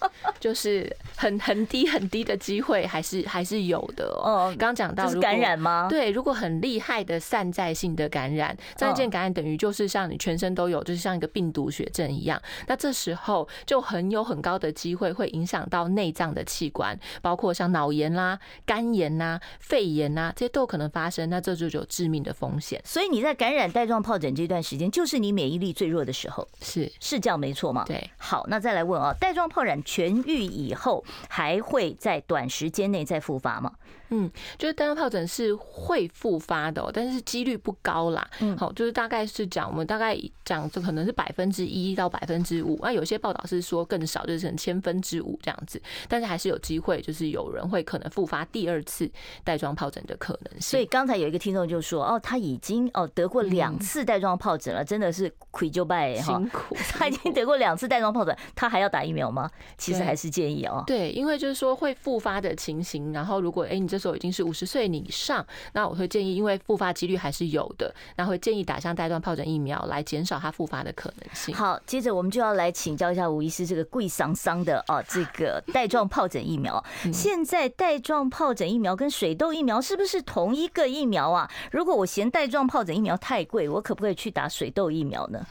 [0.38, 4.54] 就是很很低很低的机会，还是还是有的哦。
[4.58, 5.86] 刚刚讲到是感染吗？
[5.90, 12.40] 对，如果很厉害的散在性的感染，散在性感染等于就是像你全身都有，就是像一个病毒血症一样。
[12.66, 21.28] 那这时候就很有很高的机会会影响到内脏的器官，包括像脑炎啦、肝炎呐、肺炎呐，这些都有可能发生。
[21.28, 22.80] 那这就有致命的风险。
[22.84, 27.84] 所以你在感染带状疱疹这段时间，就是你免疫力最弱的时候，是是这样没错吗？
[27.86, 28.10] 对。
[28.16, 33.72] 好，那再来问啊，带状疱疹痊愈以后，还会在短时间内再复发吗？
[34.10, 38.26] 嗯，就是带状疱疹是会复发的，但是几率不高啦。
[38.40, 49.10] 嗯，好，就是大概是讲我们大概讲这可能是百分之一到百分之五，那有些报道是说更少，就是成千分之五这样子，但是还是有机会，就是有人会可能复发第二次
[49.44, 50.62] 带状疱疹的可能性。
[50.62, 56.74] 所以刚才有一个听众就说，哦，他已经哦得过两次带状疱疹了，真的是亏就败辛苦。
[56.92, 59.50] 他已经得过两次带状疱疹，他还要打疫苗吗？
[59.78, 60.82] 其实还是建议哦。
[60.86, 64.78] 对，因为就是说会复发的情形，然后如果哎你这时候已经是五十岁。
[64.78, 71.52] 岁以上，那我会建议，因为复发几率还是有的，那会建议打上带状疱疹疫苗来减少它复发的可能性。
[71.52, 76.80] 好，接着我们就要来请教一下吴医师，这个贵桑桑的哦，这个带状疱疹疫苗，
[77.12, 81.50] 现在带状疱疹疫苗跟水痘疫苗是不是同一个疫苗啊？
[81.72, 85.44] 如果我嫌带状疱疹疫苗太贵，我可不可以去打水痘疫苗呢？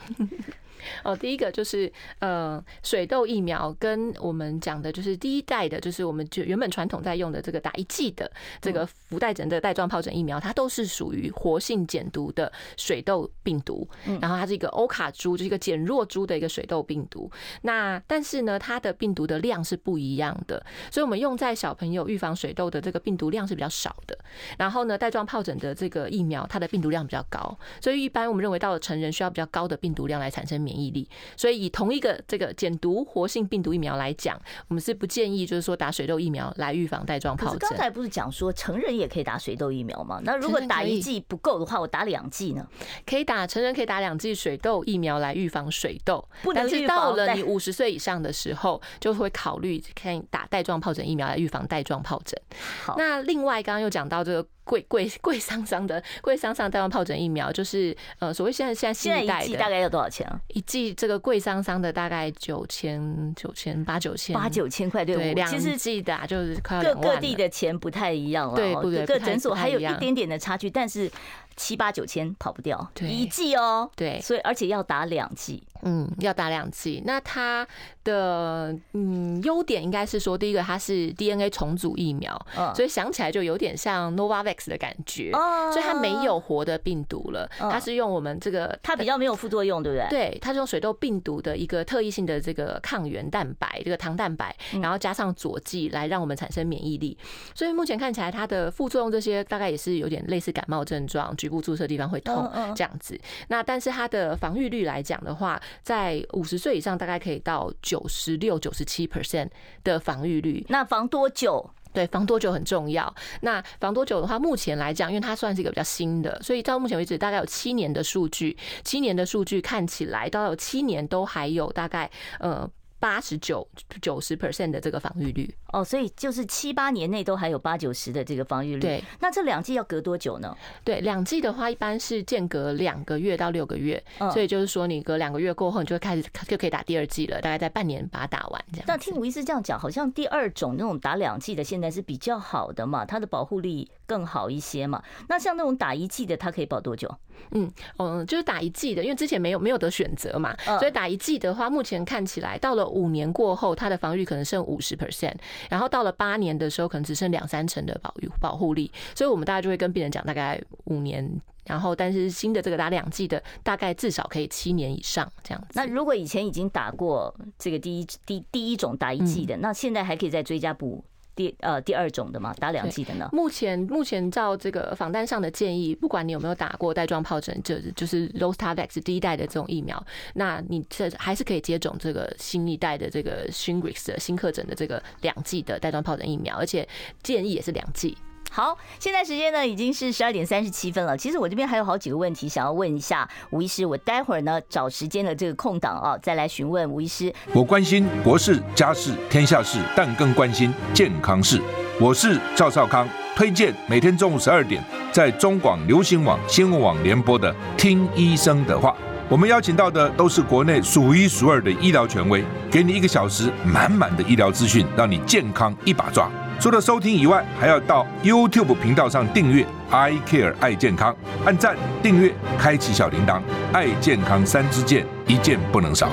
[1.04, 13.88] 哦，第一个就是呃，水痘疫苗跟我们讲的就是第一代的，就是我们就原本传统在用的这个打一剂的这个福袋疹的带状疱疹疫苗，它都是属于活性减毒的水痘病毒，
[14.22, 17.30] 然后它是一个欧卡株，就是一个减弱株的一个水痘病毒。
[17.62, 24.18] 那但是呢，它的病毒的量是不一样的，所以我们用在小朋友预防水痘的这个病毒量是比较少的。
[24.58, 30.88] 然后呢，带状疱疹的这个疫苗，它的病毒量比较高，所以一般我们认为到了成人需要比较高的病毒量来产生免疫。
[30.92, 37.60] 力，所以以同一个这个减毒活性病毒疫苗来讲，我们是不建议就是说打水痘疫苗来预防带状疱疹。
[37.60, 40.22] 刚才不是讲说成人也可以打水痘疫苗吗？
[40.24, 42.66] 那如果打一剂不够的话，我打两剂呢？
[43.06, 46.26] 可以打成人可以打两剂水痘疫苗来预防水痘，
[46.56, 52.40] 但是到了你五十岁以上的时候，就会考虑看打带状疱疹疫苗来预防带状疱疹。
[52.86, 54.48] 好，那另外刚刚又讲到这个。
[54.68, 60.40] 贵贵贵桑桑的贵桑桑带状疱疹疫苗，就是呃，所谓现在现在新一代的，大概要多少钱啊？
[60.50, 66.94] 一剂这个贵桑桑的大概九千九千八九千八九千块，对，两剂的就是快要。
[66.94, 71.10] 各各地的钱不太一样了，对对，各诊所还有一点点的差距，但是
[71.58, 75.62] 七八九千跑不掉，一剂哦，对，所以而且要打两剂。
[75.84, 77.04] 嗯，要打两剂。
[77.06, 77.66] 那它
[78.04, 82.36] 的嗯优点应该是说，第一个它是 DNA 重组疫苗，
[82.76, 85.32] 所以想起来就有点像 Novavax 的感觉，
[85.72, 90.10] 所以它没有活的病毒了，它是用我们这个，它比较没有副作用，对不对？
[90.10, 97.16] 对，它是用水痘病毒的一个特异性的这个抗原蛋白，这个糖蛋白，然后加上佐剂来让我们产生免疫力。
[97.54, 103.20] 所以目前看起来，它的副作用这些大概也是有点类似感冒症状，局部注射地方会痛这样子。
[103.48, 109.50] 那但是它的防御率来讲的话，在五十岁以上，大概可以到九十六、九十七 percent
[109.84, 110.66] 的防御率。
[110.68, 111.70] 那防多久？
[111.94, 113.12] 对，防多久很重要。
[113.42, 118.56] 那防多久的话，目前来讲，因为它算是一个比较新的，所以到目前为止，大概有七年的数据。
[118.84, 122.70] 七年的数据看起来，到有七年都还有大概呃。
[123.00, 123.68] 八十九
[124.02, 128.80] 九十 percent 的这个防御率哦，所以就是七八年内都还有八九十的这个防御率。
[128.80, 130.56] 对，那这两剂要隔多久呢？
[130.84, 138.86] 对，两剂的话一般是间隔两个月到六个月，所以就是说你隔两个月过后，你就会开始就可以打第二剂了，大概在半年把它打完这样。
[138.88, 145.04] 那听吴医师这样讲，好像第二种那种打两剂的现在是比较好的嘛，它的保护力更好一些嘛。
[145.30, 147.14] 那像那种打一剂的，它可以保多久？
[147.52, 152.87] 嗯嗯，就是打一剂的，因为之前没有没有得选择嘛，所以打一剂的话，目前看起来到了。
[152.90, 155.36] 五年过后，它的防御可能剩五十 percent，
[155.70, 158.92] 然后到了八年的时候，可能只剩两三成的保保护力。
[159.16, 161.30] 所以，我们大家就会跟病人讲，大概五年，
[161.66, 165.68] 然后但是新的这个打两剂的，大概至少可以七年以上这样子。
[165.74, 171.04] 那如果以前已经打过这个第一第第一种打一剂的，那现在还可以再追加补？
[171.38, 173.30] 第呃第二种的嘛，打两剂的呢？
[173.32, 186.88] 目前目前照这个访单上的建议，不管你有没有打过带状疱疹，就就是 r o s t a v a x 第一代的这种疫苗，那你这还是可以接种这个新一代的这个 Shingrix 的新课疹的这个两剂的带状疱疹疫苗，而且
[187.22, 188.18] 建议也是两剂。
[188.52, 191.16] 好，现在时间呢已经是十二点三十七分了。
[191.16, 197.32] 其实我这边还有好几个问题想要问一下吴医师，我待会儿呢找时间的这个空档啊，再来询问吴医师。
[197.54, 201.62] 我关心国事、家事、天下事，但更关心健康事。
[202.00, 208.90] 我是赵少康，推荐每天中午十二点在中广流行网、新闻网联播的《听医生的话》。
[209.30, 216.32] 我们邀请到的都是国内数一数二的医疗权威，给你一个小时满满的医疗资讯，让你健康一把抓。
[216.60, 221.16] 除了收听以外，还要到 YouTube 频道上订阅 I Care 爱健康，
[221.46, 223.42] 按赞、订阅、开启小铃铛，
[223.72, 226.10] 爱健康三支箭，一件不能少。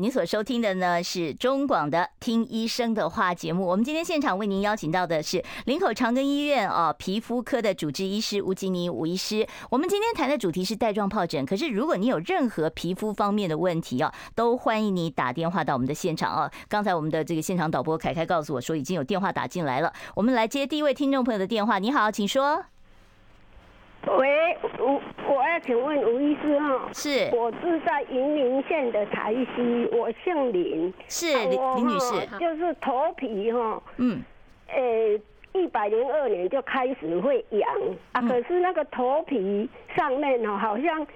[0.00, 3.66] 您所收听的呢是中广的《听医生的话》节目。
[3.66, 9.46] 我们今天现场为您邀请到的是林口长庚医院哦皮肤科的主治医师吴吉妮吴医师。
[9.68, 16.50] 我们今天谈的主题是带状疱疹，可是如果你有任何皮肤方面的问题哦，都欢迎你打电话到我们的现场哦。
[16.66, 19.92] 刚才我们的这个现场导播凯凯告诉我说，已经有电话打进来了。
[20.14, 21.78] 我们来接第一位听众朋友的电话。
[21.78, 22.64] 你好，请说。
[24.06, 34.22] 喂，吴，我要请问吴医师哈，是，我是在云林县的台西，我姓林，是林林女士，就是头皮哈，嗯，
[34.68, 35.20] 诶，
[35.52, 37.70] 一百零二年就开始会痒
[38.12, 41.06] 啊，可是那个头皮上面哈，好像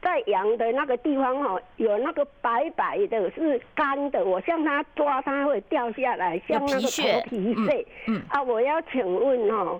[0.00, 9.78] 在痒的那个地方哈，有那个白白的，是干的，我向它抓它会掉下来，像那个头皮屑，嗯，啊，我要请问哈。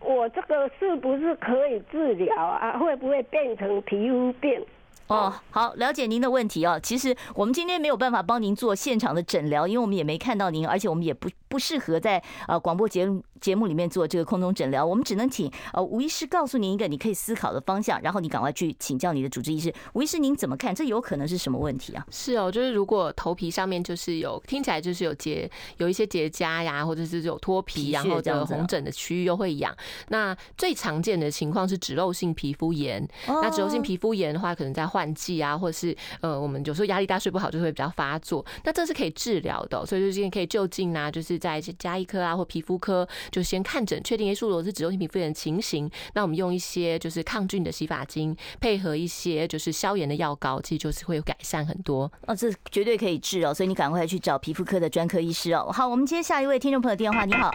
[0.00, 2.78] 我这个是不是可以治疗啊？
[2.78, 4.64] 会不会变成皮肤病？
[5.08, 6.80] 哦，好，了解您的问题哦。
[6.82, 14.84] 其实我们今天没有办法帮您做现场的诊疗，因为我们也没看到您，而且我们也不不适合在呃广播节目节目里面做这个空中诊疗。
[14.84, 19.72] 我们只能请呃吴医师告诉您一个你可以思考的方向，然后你赶快去请教你的主治医师。
[19.94, 20.74] 吴医师，您怎么看？
[20.74, 22.06] 这有可能是什么问题啊？
[22.10, 29.74] 是哦，就是如果头皮上面就是有听起来就是有结有一些结痂呀，或者是有脱皮，然后的红疹的区域又会痒。
[30.08, 33.02] 那最常见的情况是脂漏性皮肤炎。
[33.26, 55.70] 那脂漏性皮肤炎的话，可能在换季啊，或者是呃，我们有时候压力大睡不好就会比较发作，那这是可以治疗的，所以就今天可以就近啊，就是在加医科啊或皮肤科就先看诊，确定诶，如果是脂漏性皮肤炎的情形，那我们用一些就是抗菌的洗发精，配合一些就是消炎的药膏，其实就是会改善很多哦，这绝对可以治哦，所以你赶快去找皮肤科的专科医师哦。
[55.72, 57.54] 好，我们接下一位听众朋友电话，你好，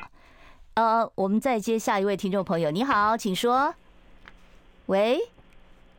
[0.75, 3.73] 呃，我们再接下一位听众朋友，你好，请说，
[4.87, 5.19] 喂。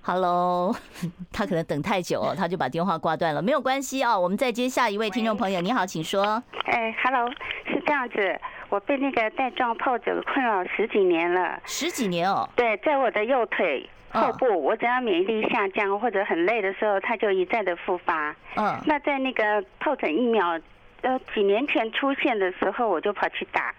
[0.04, 0.74] Hello，
[1.32, 3.40] 他可能等太久了，他就把电话挂断了。
[3.40, 5.60] 没有关系啊，我们再接下一位听众朋友。
[5.60, 6.42] 你好，请说。
[6.64, 7.30] 哎，Hello，
[7.66, 11.60] 是这样子，我被那个带状疱疹困扰十几年了。
[11.64, 12.48] 十几年哦。
[12.56, 18.34] 对，在我的右腿后部，我只要免疫力下降或者很累的时候，它就一再的复发。
[18.56, 18.76] 嗯。
[18.84, 20.58] 那在那个疱疹疫苗
[21.02, 23.72] 呃几年前出现的时候，我就跑去打。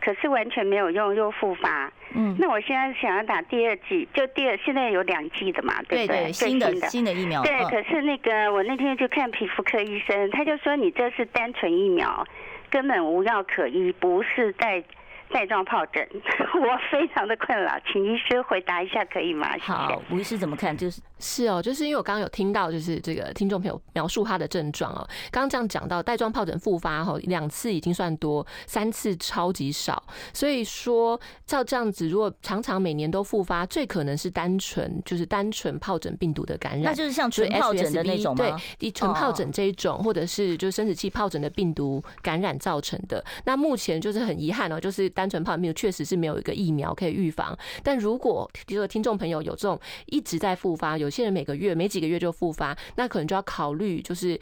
[0.00, 1.92] 可是完全没有用，又复发。
[2.14, 6.06] 嗯，那我现在想要打第二剂，就第二，现在有两剂的嘛，对不对？
[6.06, 7.42] 对对，新的新的疫苗。
[7.42, 12.26] 对，可是那个我那天去看皮肤科医生，他就说你这是单纯疫苗，
[12.70, 14.82] 根本无药可医，不是在。
[15.30, 16.06] 带状疱疹，
[16.60, 19.48] 我非常的困扰，请医师回答一下可以吗？
[19.60, 20.76] 好，吴医师怎么看？
[20.76, 25.06] 就是是哦，就是因为我刚刚有听到，就是这个听众朋友描述他的症状哦。
[25.30, 30.02] 刚刚这样讲到带状疱疹复发后，两次已经算多，三次超级少。
[30.32, 38.58] 所以说照这样子，如果常常每年都复发，最可能是单纯就是单纯疱疹病毒的感染，那就是像纯疱疹的那种吗？
[38.78, 43.22] 对，纯疱疹这一种，或者是就是生殖器疱疹的病毒感染造成的。
[43.44, 45.12] 那目前就是很遗憾哦，就是。
[45.18, 49.76] 单纯怕没有确实是没有一个疫苗可以预防，但如果比如说听众朋友有这种
[50.06, 54.38] 一直在复发，有些人每个月、每几个月就复发，那可能就要考虑就是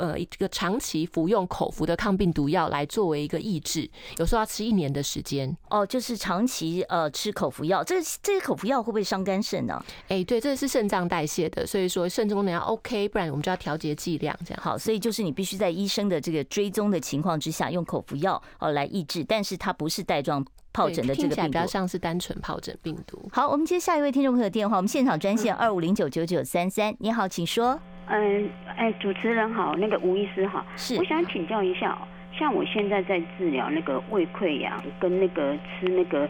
[0.00, 5.56] 呃一个长期服用口服的抗病毒药来作为一个抑制，有时候要吃一年的时间。
[5.68, 9.80] 哦，就是长期呃吃口服药，这这些口服药会不会伤肝肾呢？
[10.08, 14.60] 哎，对，这是肾脏代谢的，所以说肾功能要 OK，不然我们就要调节剂量这样。
[14.60, 19.99] 好，所以就是你必须在医生的这个追踪的情况之下用口服药哦来抑制，但是它不是。
[20.02, 23.28] 带状疱疹的这个病毒，比较像是单纯疱疹病毒。
[23.32, 26.94] 好，我们接下一位听众朋友的电话，我们现场专线二五零九九九三三。
[26.98, 27.78] 你好，请说。
[28.06, 31.96] 嗯，哎，主持人好，那个吴医师好，是，我想请教一下，
[32.36, 36.28] 像我现在在治疗那个胃溃疡，跟那个吃那个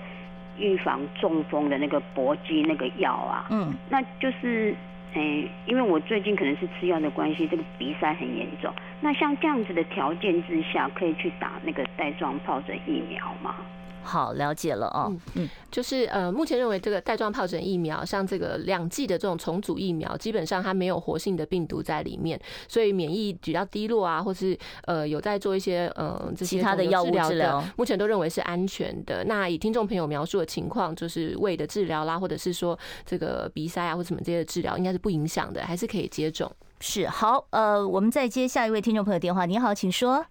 [0.58, 4.74] 预防中风的那个搏击那个药啊，嗯，那就是。
[5.12, 8.72] 哎，因为我最近可能是吃药的关系，这个鼻塞很严重。
[9.00, 13.56] 那像这样子的条件之下，可以去打那个带状疱疹疫苗吗？
[14.02, 15.12] 好，了解了哦。
[15.34, 29.24] 嗯，就是呃，目前认为这个带状疱疹疫苗，像这个两剂的这种重组疫苗，基本上它没有活性的病毒在里面，所以免疫比较低落啊，或是呃有在做一些呃这些其他的药物治疗，目前都认为是安全的。
[29.24, 36.50] 那以听众朋友描述的情况，就是胃的治疗啦，或者是说这个鼻塞啊或什么这些的治疗，应该是不影响的，还是可以接种。
[36.80, 39.44] 是好，呃，我们再接下一位听众朋友电话。
[39.44, 40.24] 你好，请说。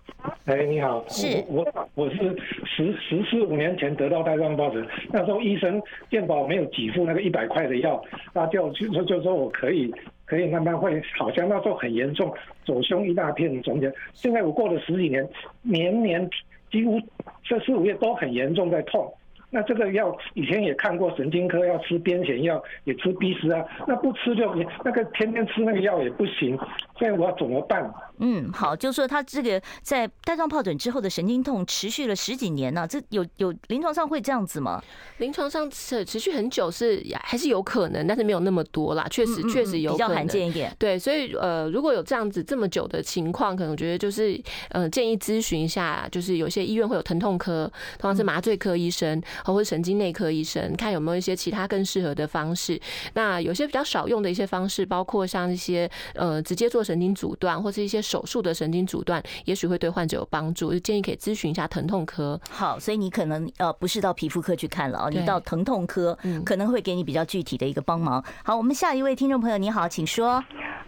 [0.46, 2.36] 哎，你好，是我我是
[2.66, 9.94] 十十四五年前得到带状疱疹，那时候医生健保没有给付那个一百块的药，他就就说就说我可以
[10.26, 12.34] 可以慢慢会，好像那时候很严重，
[12.66, 15.30] 左胸一大片肿起，现在我过了十几年，
[15.62, 16.28] 年年
[16.72, 17.00] 几乎
[17.44, 19.14] 这四五月都很严重，在痛。
[19.50, 26.58] 那这个药以前也看过，神经科要吃癫痫药，也吃 B 十啊，那不吃就那个天天吃那个药也不行，
[26.98, 27.92] 所以我要怎么办？
[28.20, 34.84] 嗯，好，就是说他这个在带状疱疹之后的神经痛持续了十几年呢、啊，这有有临床上会这样子吗？
[35.20, 40.76] 临床上持持续很久是还是有可能，但是没有那么多啦，确实确实有可能，比较罕见一点。
[40.78, 44.38] 对，所以呃，如果有这样子这么久的情况，可能我觉得就是
[44.72, 52.78] 呃建议咨询一下，就是有些医院会有疼痛科，通常是麻醉科医生或者神经内科医生，看有没有一些其他更适合的方式。
[53.14, 58.02] 那有些比较少用的一些方式，包括像一些呃直接做神经阻断或是一些。
[58.10, 62.40] 手术的神经阻断，也许会对患者有帮助，就建议可以咨询一下疼痛科。
[62.50, 68.24] 好，所以你可能呃不是到皮肤科去看了哦，你到疼痛科可能会给你比较具体的一个帮忙。
[68.44, 70.44] 好，我们下一位听众朋友，你好，请说。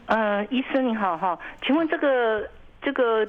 [0.07, 2.49] 呃，医生你好哈，请问这个
[2.81, 3.23] 这个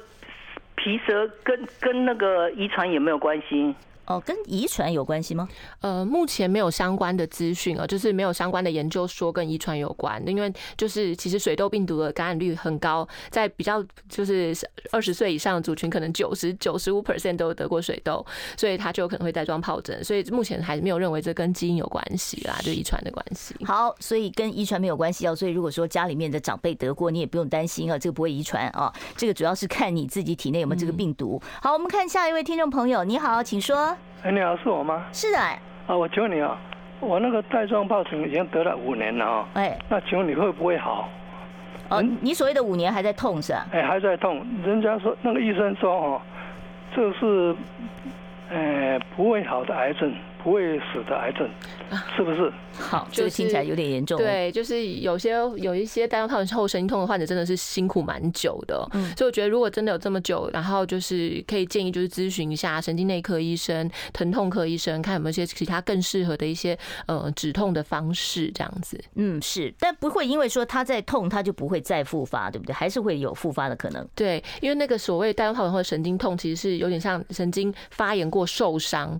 [0.75, 3.75] 皮蛇跟跟那个遗传有没有关系？
[4.05, 5.47] 哦，跟遗传有关系吗？
[5.81, 10.21] 呃，目前没有相关的资讯啊，就是没有相关的研究说跟遗传有关。
[10.27, 14.53] 因为就是其实水痘病毒的感染率很高，在比较就是
[14.91, 18.25] 二十岁以上的族群，可能九十九十五 percent 都有得过水痘，
[18.57, 20.03] 所以他就可能会带状疱疹。
[20.03, 23.55] 所以目前还没有认为这跟基因有关系啦，就遗传的关系。
[23.65, 25.35] 好，所以跟遗传没有关系哦。
[25.35, 28.93] 所以如果说家里面的长辈得过，你也不用担心啊，这个不会遗传啊。
[29.15, 31.41] 这个主要是看你自己体内有没有这个病毒。
[31.61, 33.92] 好，我们看下一位听众朋友，你好，请说。
[34.23, 35.03] 哎，你好，是我吗？
[35.11, 35.37] 是的。
[35.39, 36.57] 啊，我请问你啊，
[36.99, 39.47] 我那个带状疱疹已经得了五年了啊。
[39.55, 41.09] 哎，那请问你会不会好？
[41.89, 43.65] 哦，你所谓的五年还在痛是吧？
[43.71, 44.45] 哎，还在痛。
[44.65, 46.21] 人家说那个医生说哦，
[46.95, 47.55] 这是，
[48.49, 50.13] 呃，不会好的癌症。
[50.43, 51.49] 不会死的癌症，
[52.15, 52.51] 是不是？
[52.73, 54.17] 好，这个听起来有点严重。
[54.17, 58.85] 对，就是有些有一些带状疱疹后神经痛的患者，真的是辛苦蛮久的。
[58.93, 68.99] 嗯，所以我觉得如果真的有这么久，然后就是可以建议就是咨询一下神经内科医生、疼痛科医生，看有没有一些其他更适合的一些呃止痛的方式，这样子。
[69.15, 72.73] 嗯，是，但不会因为说他在痛，他就不会再复发，对不对？
[72.73, 74.05] 还是会有复发的可能。
[74.15, 79.17] 对，因为那个所谓带状疱疹后的神经痛，其实是有点像神经发炎过受伤，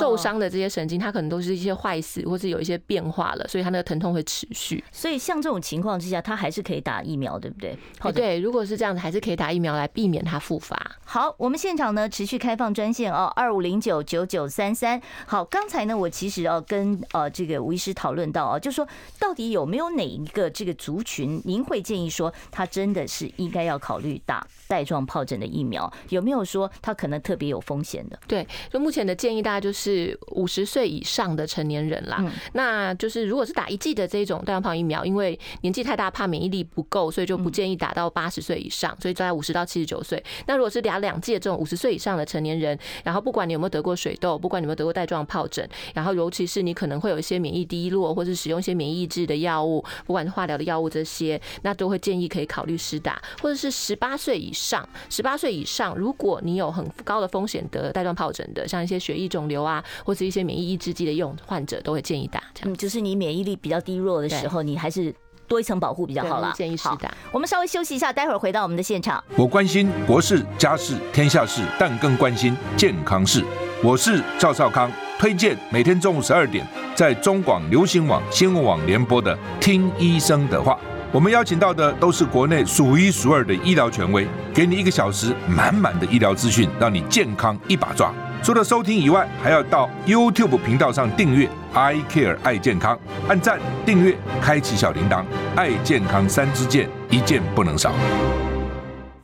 [0.00, 0.63] 受伤的这些。
[0.68, 4.82] 神经它可能都是一些坏死，或是有一些变化了，所以它那个疼痛会持续。
[4.92, 7.76] 所以像这种情况之下，它还是可以打疫苗，对不对？
[7.98, 10.78] 好，对，如果是这样子，还是可以打疫苗来避免它复发。
[11.04, 15.00] 好，我们现场呢持续开放专线哦，二五零九九九三三。
[15.26, 18.86] 好，刚才呢我其实要跟呃这个吴医师讨论到啊，就是说
[19.18, 25.92] 到底有没有哪一个这个族群，您会建议说他真的是应该要考虑打带状疱疹的疫苗？
[26.10, 28.18] 有没有说他可能特别有风险的？
[28.28, 40.22] 对，就目前的建议，大家就是五十岁以上的成年人啦，嗯、那就是如果是打一剂的这种带状疱疫苗，因为年纪太大怕免疫力不够，所以就不建议打到八十岁以上，所以在五十到七十九岁。
[40.46, 62.72] 那如果是打两剂的这种五十岁以上的成年人，然后不管你有没有得过水痘，不管你有没有得过带状疱疹，然后尤其是你可能会有一些免疫低落，或是使用一些免疫抑制的药物，不管是化疗的药物这些，那都会建议可以考虑施打，或者是十八岁以上，十八岁以上，如果你有很高的风险得带状疱疹的，像一些血液肿瘤啊，或是一些免疫抑制剂的用患者都会建议打，这样。
[62.72, 65.12] 嗯，就是你免疫力比较低弱的时候，你还是
[65.48, 66.52] 多一层保护比较好啦。
[66.54, 67.12] 建议是打。
[67.32, 69.22] 我们稍微休息一下，待会儿回到我们的现场。
[69.36, 73.44] 我关心国事、家事、天下事，但更关心健康事。
[73.82, 80.72] 我是赵少康，推荐每天中午十二点在中广流行网、新闻网联播的《听医生的话》。
[81.12, 88.12] 我们邀请到的都是国内数一数二的医疗权威，给你一个小时满满的医疗资讯，让你健康一把抓。
[88.44, 95.24] 除了收听以外，还要到 YouTube 频道上订阅 I Care 爱健康，按赞、订阅、开启小铃铛，
[95.56, 97.94] 爱健康三支箭，一件不能少。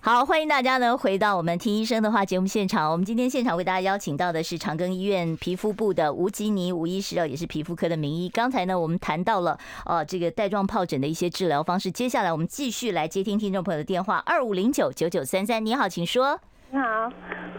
[0.00, 2.90] 好，欢迎大家呢回到我们听医生的话节目现场。
[2.90, 8.26] 我们今天现场为大家邀请到的是长庚医院皮肤部的吴吉妮吴医师哦，也是皮肤科的名医。
[8.30, 11.90] 刚才呢，我们谈到了呃这个带状疱疹的一些治疗方式。
[11.90, 15.62] 接下来我们继续来接听听众朋友的电话，二五零九九九三三。
[15.62, 16.40] 你好，请说。
[16.72, 17.12] 你好，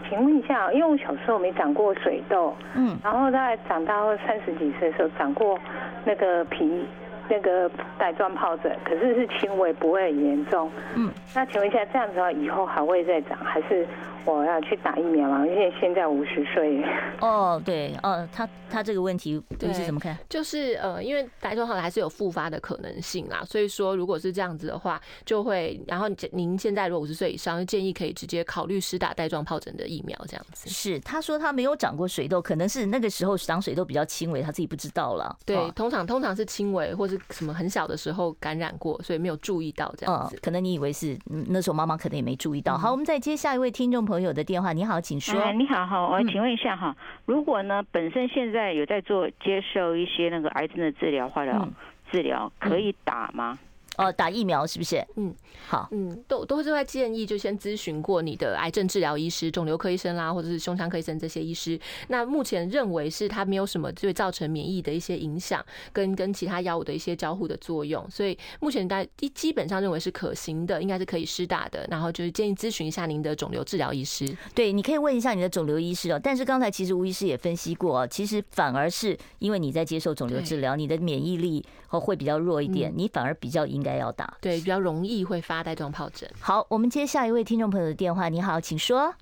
[0.08, 5.58] 请问一下，因为我小时候没长过水痘，嗯，然后大概长到三十几岁的时候长过
[6.02, 6.86] 那个皮
[7.28, 13.86] 那个带状疱疹，可是是轻微，不会很严重，嗯，那请问一下，这样子的话以后还会再长，还是
[14.24, 15.46] 我要去打疫苗了？
[15.46, 16.82] 因为现在五十岁。
[17.20, 20.16] 哦，对，哦，他他这个问题你是怎么看？
[20.28, 30.68] 就是呃，因为带状疱疹还是有复发的可能性啦，所以说如果是这样子的话，就会，然后您现在如果五十岁以上，就建议可以直接考虑施打带状疱疹的疫苗，这样子。
[30.68, 35.36] 是，他说他没有长过水痘，可能是那个时候长水痘比较轻微，他自己不知道了。
[35.44, 40.38] 对，通常通常是轻微或是什么很小的时候感染过，所以没有注意到这样子。
[40.42, 41.18] 可能你以为是
[41.48, 42.76] 那时候妈妈可能也没注意到。
[42.76, 44.72] 好，我们再接下一位听众朋友的电话。
[44.72, 45.40] 你好，请说。
[45.40, 51.68] 哎，你好，好，我请问一下哈，如果呢本身现在有在做接受一些那个癌症的治疗化疗
[52.10, 53.58] 治疗，可以打吗？
[53.98, 55.04] 哦，打疫苗是不是？
[55.16, 55.34] 嗯，
[55.68, 61.78] 好，嗯，都都是在建议就先咨询过你的癌症治疗医师、肿瘤科医生啦，或者是胸腔科医生这些医师。
[62.08, 71.86] 那目前认为是它没有什么会造成免疫的一些影响，跟跟其他药物的一些交互的作用，所以目前大家基基本上认为是可行的，应该是可以施打的。
[71.90, 74.34] 然后就是建议咨询一下您的肿瘤治疗医师。
[74.54, 76.18] 对，你可以问一下你的肿瘤医师哦。
[76.22, 84.32] 但是刚才其实吴医师也分析过，其实反而是因为你在接受肿瘤治疗，你的免疫力哦会比较弱一点，你反而比较应该要打。
[84.40, 84.62] 对。
[84.62, 86.30] 比较容易会发带状疱疹。
[86.40, 88.28] 好，我们接下一位听众朋友的电话。
[88.28, 89.12] 你好，请说。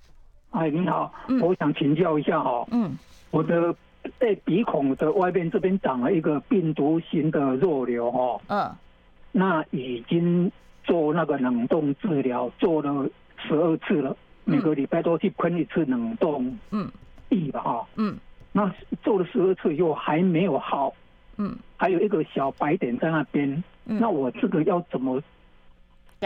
[0.50, 2.98] 哎，你好，我想请教一下哈，嗯，
[3.30, 3.72] 我的
[4.18, 8.76] 在鼻孔的外边这边长了一个病毒型的肉瘤哈，嗯，
[9.30, 10.50] 那已经
[10.82, 13.08] 做那个冷冻治疗，做了
[13.38, 16.90] 十二次了，每个礼拜都去喷一次冷冻，嗯，
[17.28, 18.18] 液吧哈，嗯，
[18.50, 18.68] 那
[19.04, 20.92] 做了十二次又还没有好，
[21.40, 23.64] 嗯，还有一个小白点在那边。
[23.84, 25.20] 那我这个要怎么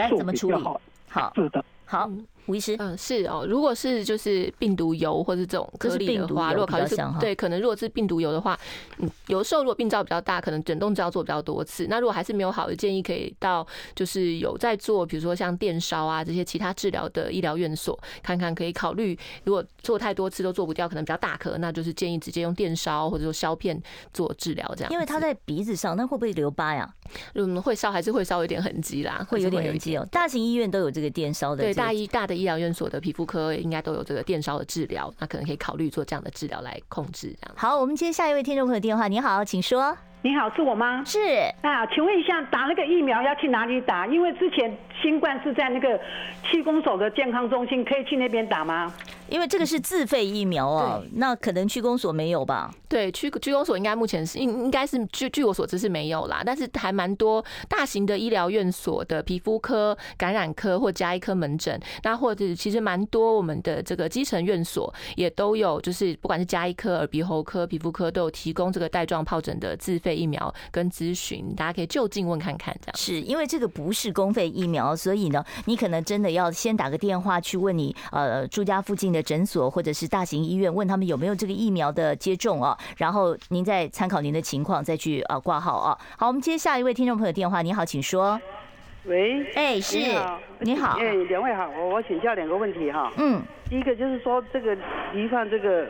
[0.09, 0.81] 做比较好？
[1.09, 2.11] 好，是的，好。
[2.47, 3.45] 吴医师，嗯，是哦。
[3.47, 8.57] 如果是就是病毒疣或者这种颗粒的话，如果考虑是对，可能如果是病毒疣的话，
[8.99, 11.87] 嗯，有的时候如果病灶比较大，可能整栋就要做比较多次。
[11.89, 13.65] 那如果还是没有好的建议，可以到
[13.95, 19.17] 就是有在做，比如说像电烧啊这些其他治疗的医疗院所看看，可以考虑。
[19.43, 23.81] 如果做太多次都做不掉，可能比较大颗，那就是建议直接用电烧或者说削片
[24.13, 24.91] 做治疗这样。
[24.91, 26.93] 因为它在鼻子上，那会不会留疤呀？
[27.33, 30.07] 嗯，会烧还是会稍微有点痕迹啦，会有点痕迹哦。
[30.11, 37.55] 大型医院都有这个电烧的，对，大医大的医疗院所的皮肤科应该都有这个电烧的治疗，那可能可以考虑做这样的治疗来控制这样。
[37.55, 39.07] 好，我们接下一位听众朋友电话。
[39.07, 39.97] 你好，请说。
[40.21, 41.03] 你好，是我吗？
[41.05, 41.19] 是
[41.61, 44.07] 啊，请问一下，打那个疫苗要去哪里打？
[44.07, 45.99] 因为之前新冠是在那个
[46.41, 48.91] 区公所的健康中心，可以去那边打吗？
[49.29, 52.73] 因为这个是自费疫苗哦，那可能区公所没有吧？
[52.89, 70.15] 对，区区公所应该目前是应应该是据据我所知是没有啦，但是还蛮多大型的医疗院所的皮肤科、感染科或加医科门诊，那或者其实蛮多我们的这个基层院所也都有，就是不管是加医科、耳鼻喉科、皮肤科都有提供这个带状疱疹的自费。
[70.15, 85.97] 疫苗跟咨询，大家可以就近问看看，这样是因为这个不是公费疫苗，所以呢，你可能真的要先打个电话去问你呃住家附近的诊所或者是大型医院，问他们有没有这个疫苗的接种啊，然后您再参考您的情况再去啊挂号啊。
[86.17, 88.39] 好，我们接下一位听众朋友电话，你好，请说。
[89.05, 89.97] 喂，哎，是，
[90.59, 93.11] 你好，哎，两位好，我我请教两个问题哈。
[93.17, 94.75] 嗯，第一个就是说这个
[95.13, 95.87] 罹患这个。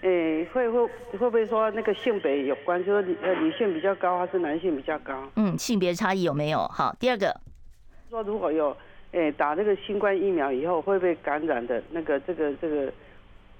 [0.00, 2.78] 哎、欸，会会会不会说那个性别有关？
[2.84, 5.12] 就是女呃女性比较高还是男性比较高？
[5.34, 6.58] 嗯，性别差异有没有？
[6.68, 7.34] 好，第二个，
[8.08, 8.76] 说如果有
[9.12, 12.92] 诶、欸、打那个新冠疫苗以后会不会感染的那个这个这个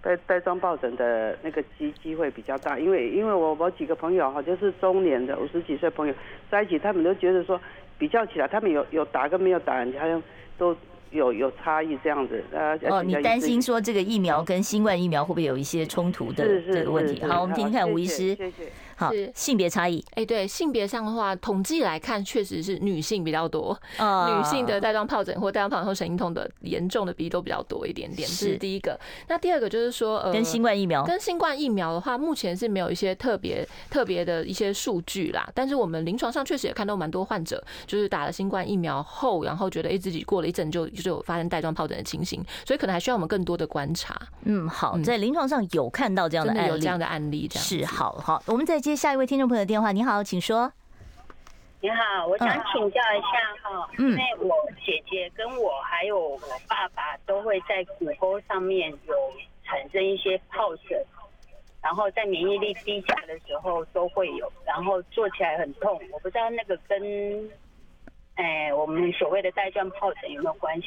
[0.02, 2.78] 带带状疱疹的那个机机会比较大？
[2.78, 6.14] 因为因为我我几个朋友哈，就是中年的五十几岁朋友
[6.50, 7.60] 在一起，他们都觉得说
[7.98, 10.22] 比较起来，他们有有打跟没有打，好像
[10.56, 10.76] 都。
[11.10, 17.24] 有有差异这样子，呃，哦，你担心说这个疫苗跟新冠疫苗会不会有一些冲突的这个问题？
[17.24, 18.34] 好，我们听听看吴医师。
[18.34, 18.70] 谢谢。
[18.98, 20.04] 好，性别差异。
[20.14, 23.78] 哎，对，性别上的话，统计来看，确实是女性比较多。
[23.96, 28.28] 女性的带状疱疹或带状疱疹后神经痛的严重的比例都比较多一点点。
[28.28, 28.98] 是第一个。
[29.28, 35.48] 那第二个就是说，呃，跟新冠疫苗，跟新冠疫苗的话，目前是没有一些特别特别的一些数据啦。
[35.54, 44.20] 但是我们临床上确实也看到蛮多患者，就是打了新冠疫苗后，然后觉得哎自己过了一阵就就有发生带状疱疹的情形，所以可能还需要我们更多的观察。
[44.42, 48.42] 嗯，好，在临床上有看到这样的案例，有这样的案例，这样是好好。
[48.46, 49.62] 我们再接下一位听众朋友。
[49.66, 50.72] 电话，你好，请说。
[51.82, 53.28] 你好，我想请教一下
[53.62, 59.14] 哈，因为我姐姐跟我还有我爸爸都会在骨沟上面有
[59.62, 60.98] 产生一些疱疹，
[61.82, 67.50] 然后在免疫力低下的时候都会有，然后做起来很痛，我不知道那个跟，
[68.36, 70.86] 哎，我们所谓的带状疱疹有没有关系？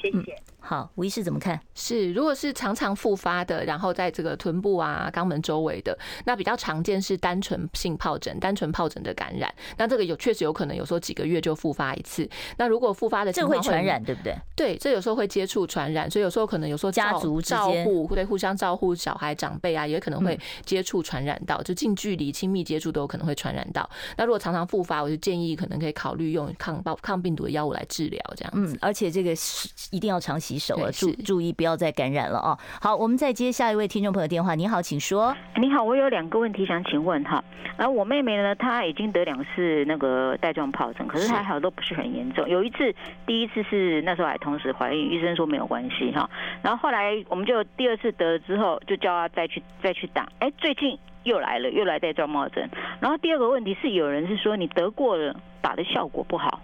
[0.00, 0.34] 谢谢。
[0.66, 1.60] 好，吴医师怎么看？
[1.76, 9.54] 是，如果是常常复发的，然后在这个臀部啊、肛门周围的，那比较常见是单纯性疱疹、单纯疱疹的感染。
[9.78, 12.28] 那这个有确实有可能，有时候几个月就复发一次。
[12.56, 14.36] 那如果复发的这会传染，对不对？
[14.56, 23.88] 对，这有时候会接触传染，所以有时候可能有时候家族照护，对，互相照护小孩长辈啊，也可能会接触传染到，就近距离亲密接触都有可能会传染到。
[24.16, 28.52] 那如果常常复发，我就建议可能可以考虑用抗暴抗病毒的药物来治疗，这样。
[28.56, 32.56] 嗯，而且这个是一定要常洗手了，注注意不要再感染了哦。
[32.80, 34.54] 好，我们再接下一位听众朋友电话。
[34.54, 35.34] 你好，请说。
[35.56, 37.42] 你好，我有两个问题想请问哈。
[37.76, 42.48] 然后我妹妹呢，她已经得两次那个带状疱疹，可是还好都不是很严重。
[42.48, 42.94] 有一次，
[43.26, 46.28] 第一次是那时候还同时怀孕，医生说没有关系哈。
[46.62, 50.26] 然后后来我们就第二次得了之后，就叫她再去再去打。
[50.38, 52.66] 哎，最近又来了，又来带状疱疹。
[53.00, 56.60] 然后第二个问题是，有人是说你得过了，打的效果不好。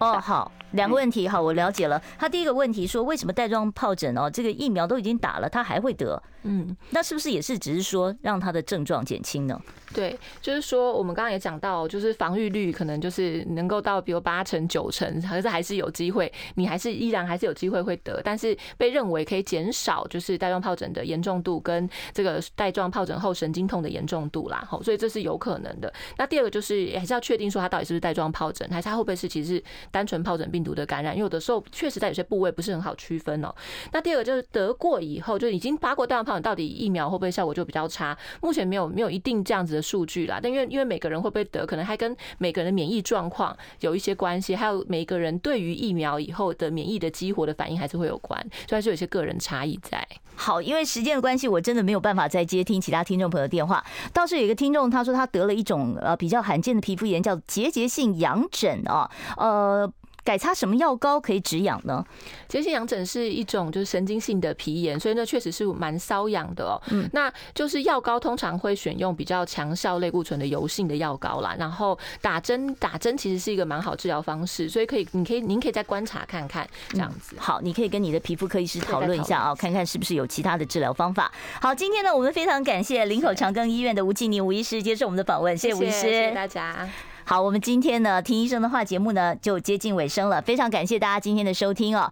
[0.00, 2.02] 哦，好，两个问题，好，我了解了。
[2.18, 6.20] 他第一个问题说，为什么带状疱疹哦，这个疫苗都已经打了，他还会得？
[6.42, 9.60] 嗯，那是不是也是只是说让他的症状减轻呢？
[9.92, 25.92] 对，就是说我们刚刚也讲到，就是防御率可能就是能够到比如八成九成，可是还是有机会，你还是依然还是有机会会得，但是被认为可以减少就是带状疱疹的严重度跟这个带状疱疹后神经痛的严重度啦，吼，所以这是有可能的。
[26.16, 33.54] 那第二个就是还是要确定说他到底是不是带状疱疹，还是他会不会是其实是单纯疱疹病毒的感染，因为有的时候确实在有些部位不是很好区分哦。
[33.92, 38.16] 那第二个就是得过以后就已经发过带状疱疹，到底疫苗会不会效果就比较差？
[38.40, 50.06] 目前没有没有一定这样子的数据啦，但因为因为每个人会不会得，可能还跟每个人的免疫状况有一些关系，还有每个人对于疫苗以后的免疫的激活的反应还是会有关，所以还是有些个人差异在。
[50.36, 53.84] 好，因为时间的关系，我真的没有办法再接听其他听众朋友的电话。
[54.12, 59.79] 倒是有一个听众他说他得了一种呃比较罕见的皮肤炎，叫结节性痒疹啊，呃。
[60.24, 62.04] 改擦什么药膏可以止痒呢？
[62.48, 66.80] 结节性痒疹是一种就是神经性的皮炎，所以那确实是蛮瘙痒的哦。
[66.90, 71.56] 嗯，那就是药膏通常会选用比较强效类固醇的油性的药膏啦。
[71.58, 77.36] 然后打针，打针其实是一个蛮好治疗方式，所以可以，你可以，您可以再观察看看这样子。
[77.38, 81.32] 好，你可以跟你的皮肤科医师讨论一下啊，看看是不是有其他的治疗方法。
[81.60, 86.88] 好，今天呢，我们非常感谢林口长庚医院的吴静宁吴医师接受我们的访问，谢谢吴医师，谢谢大家。
[87.30, 92.10] 好，我们今天呢，听医生的话节目呢就接近尾声了，非常感谢大家今天的收听哦。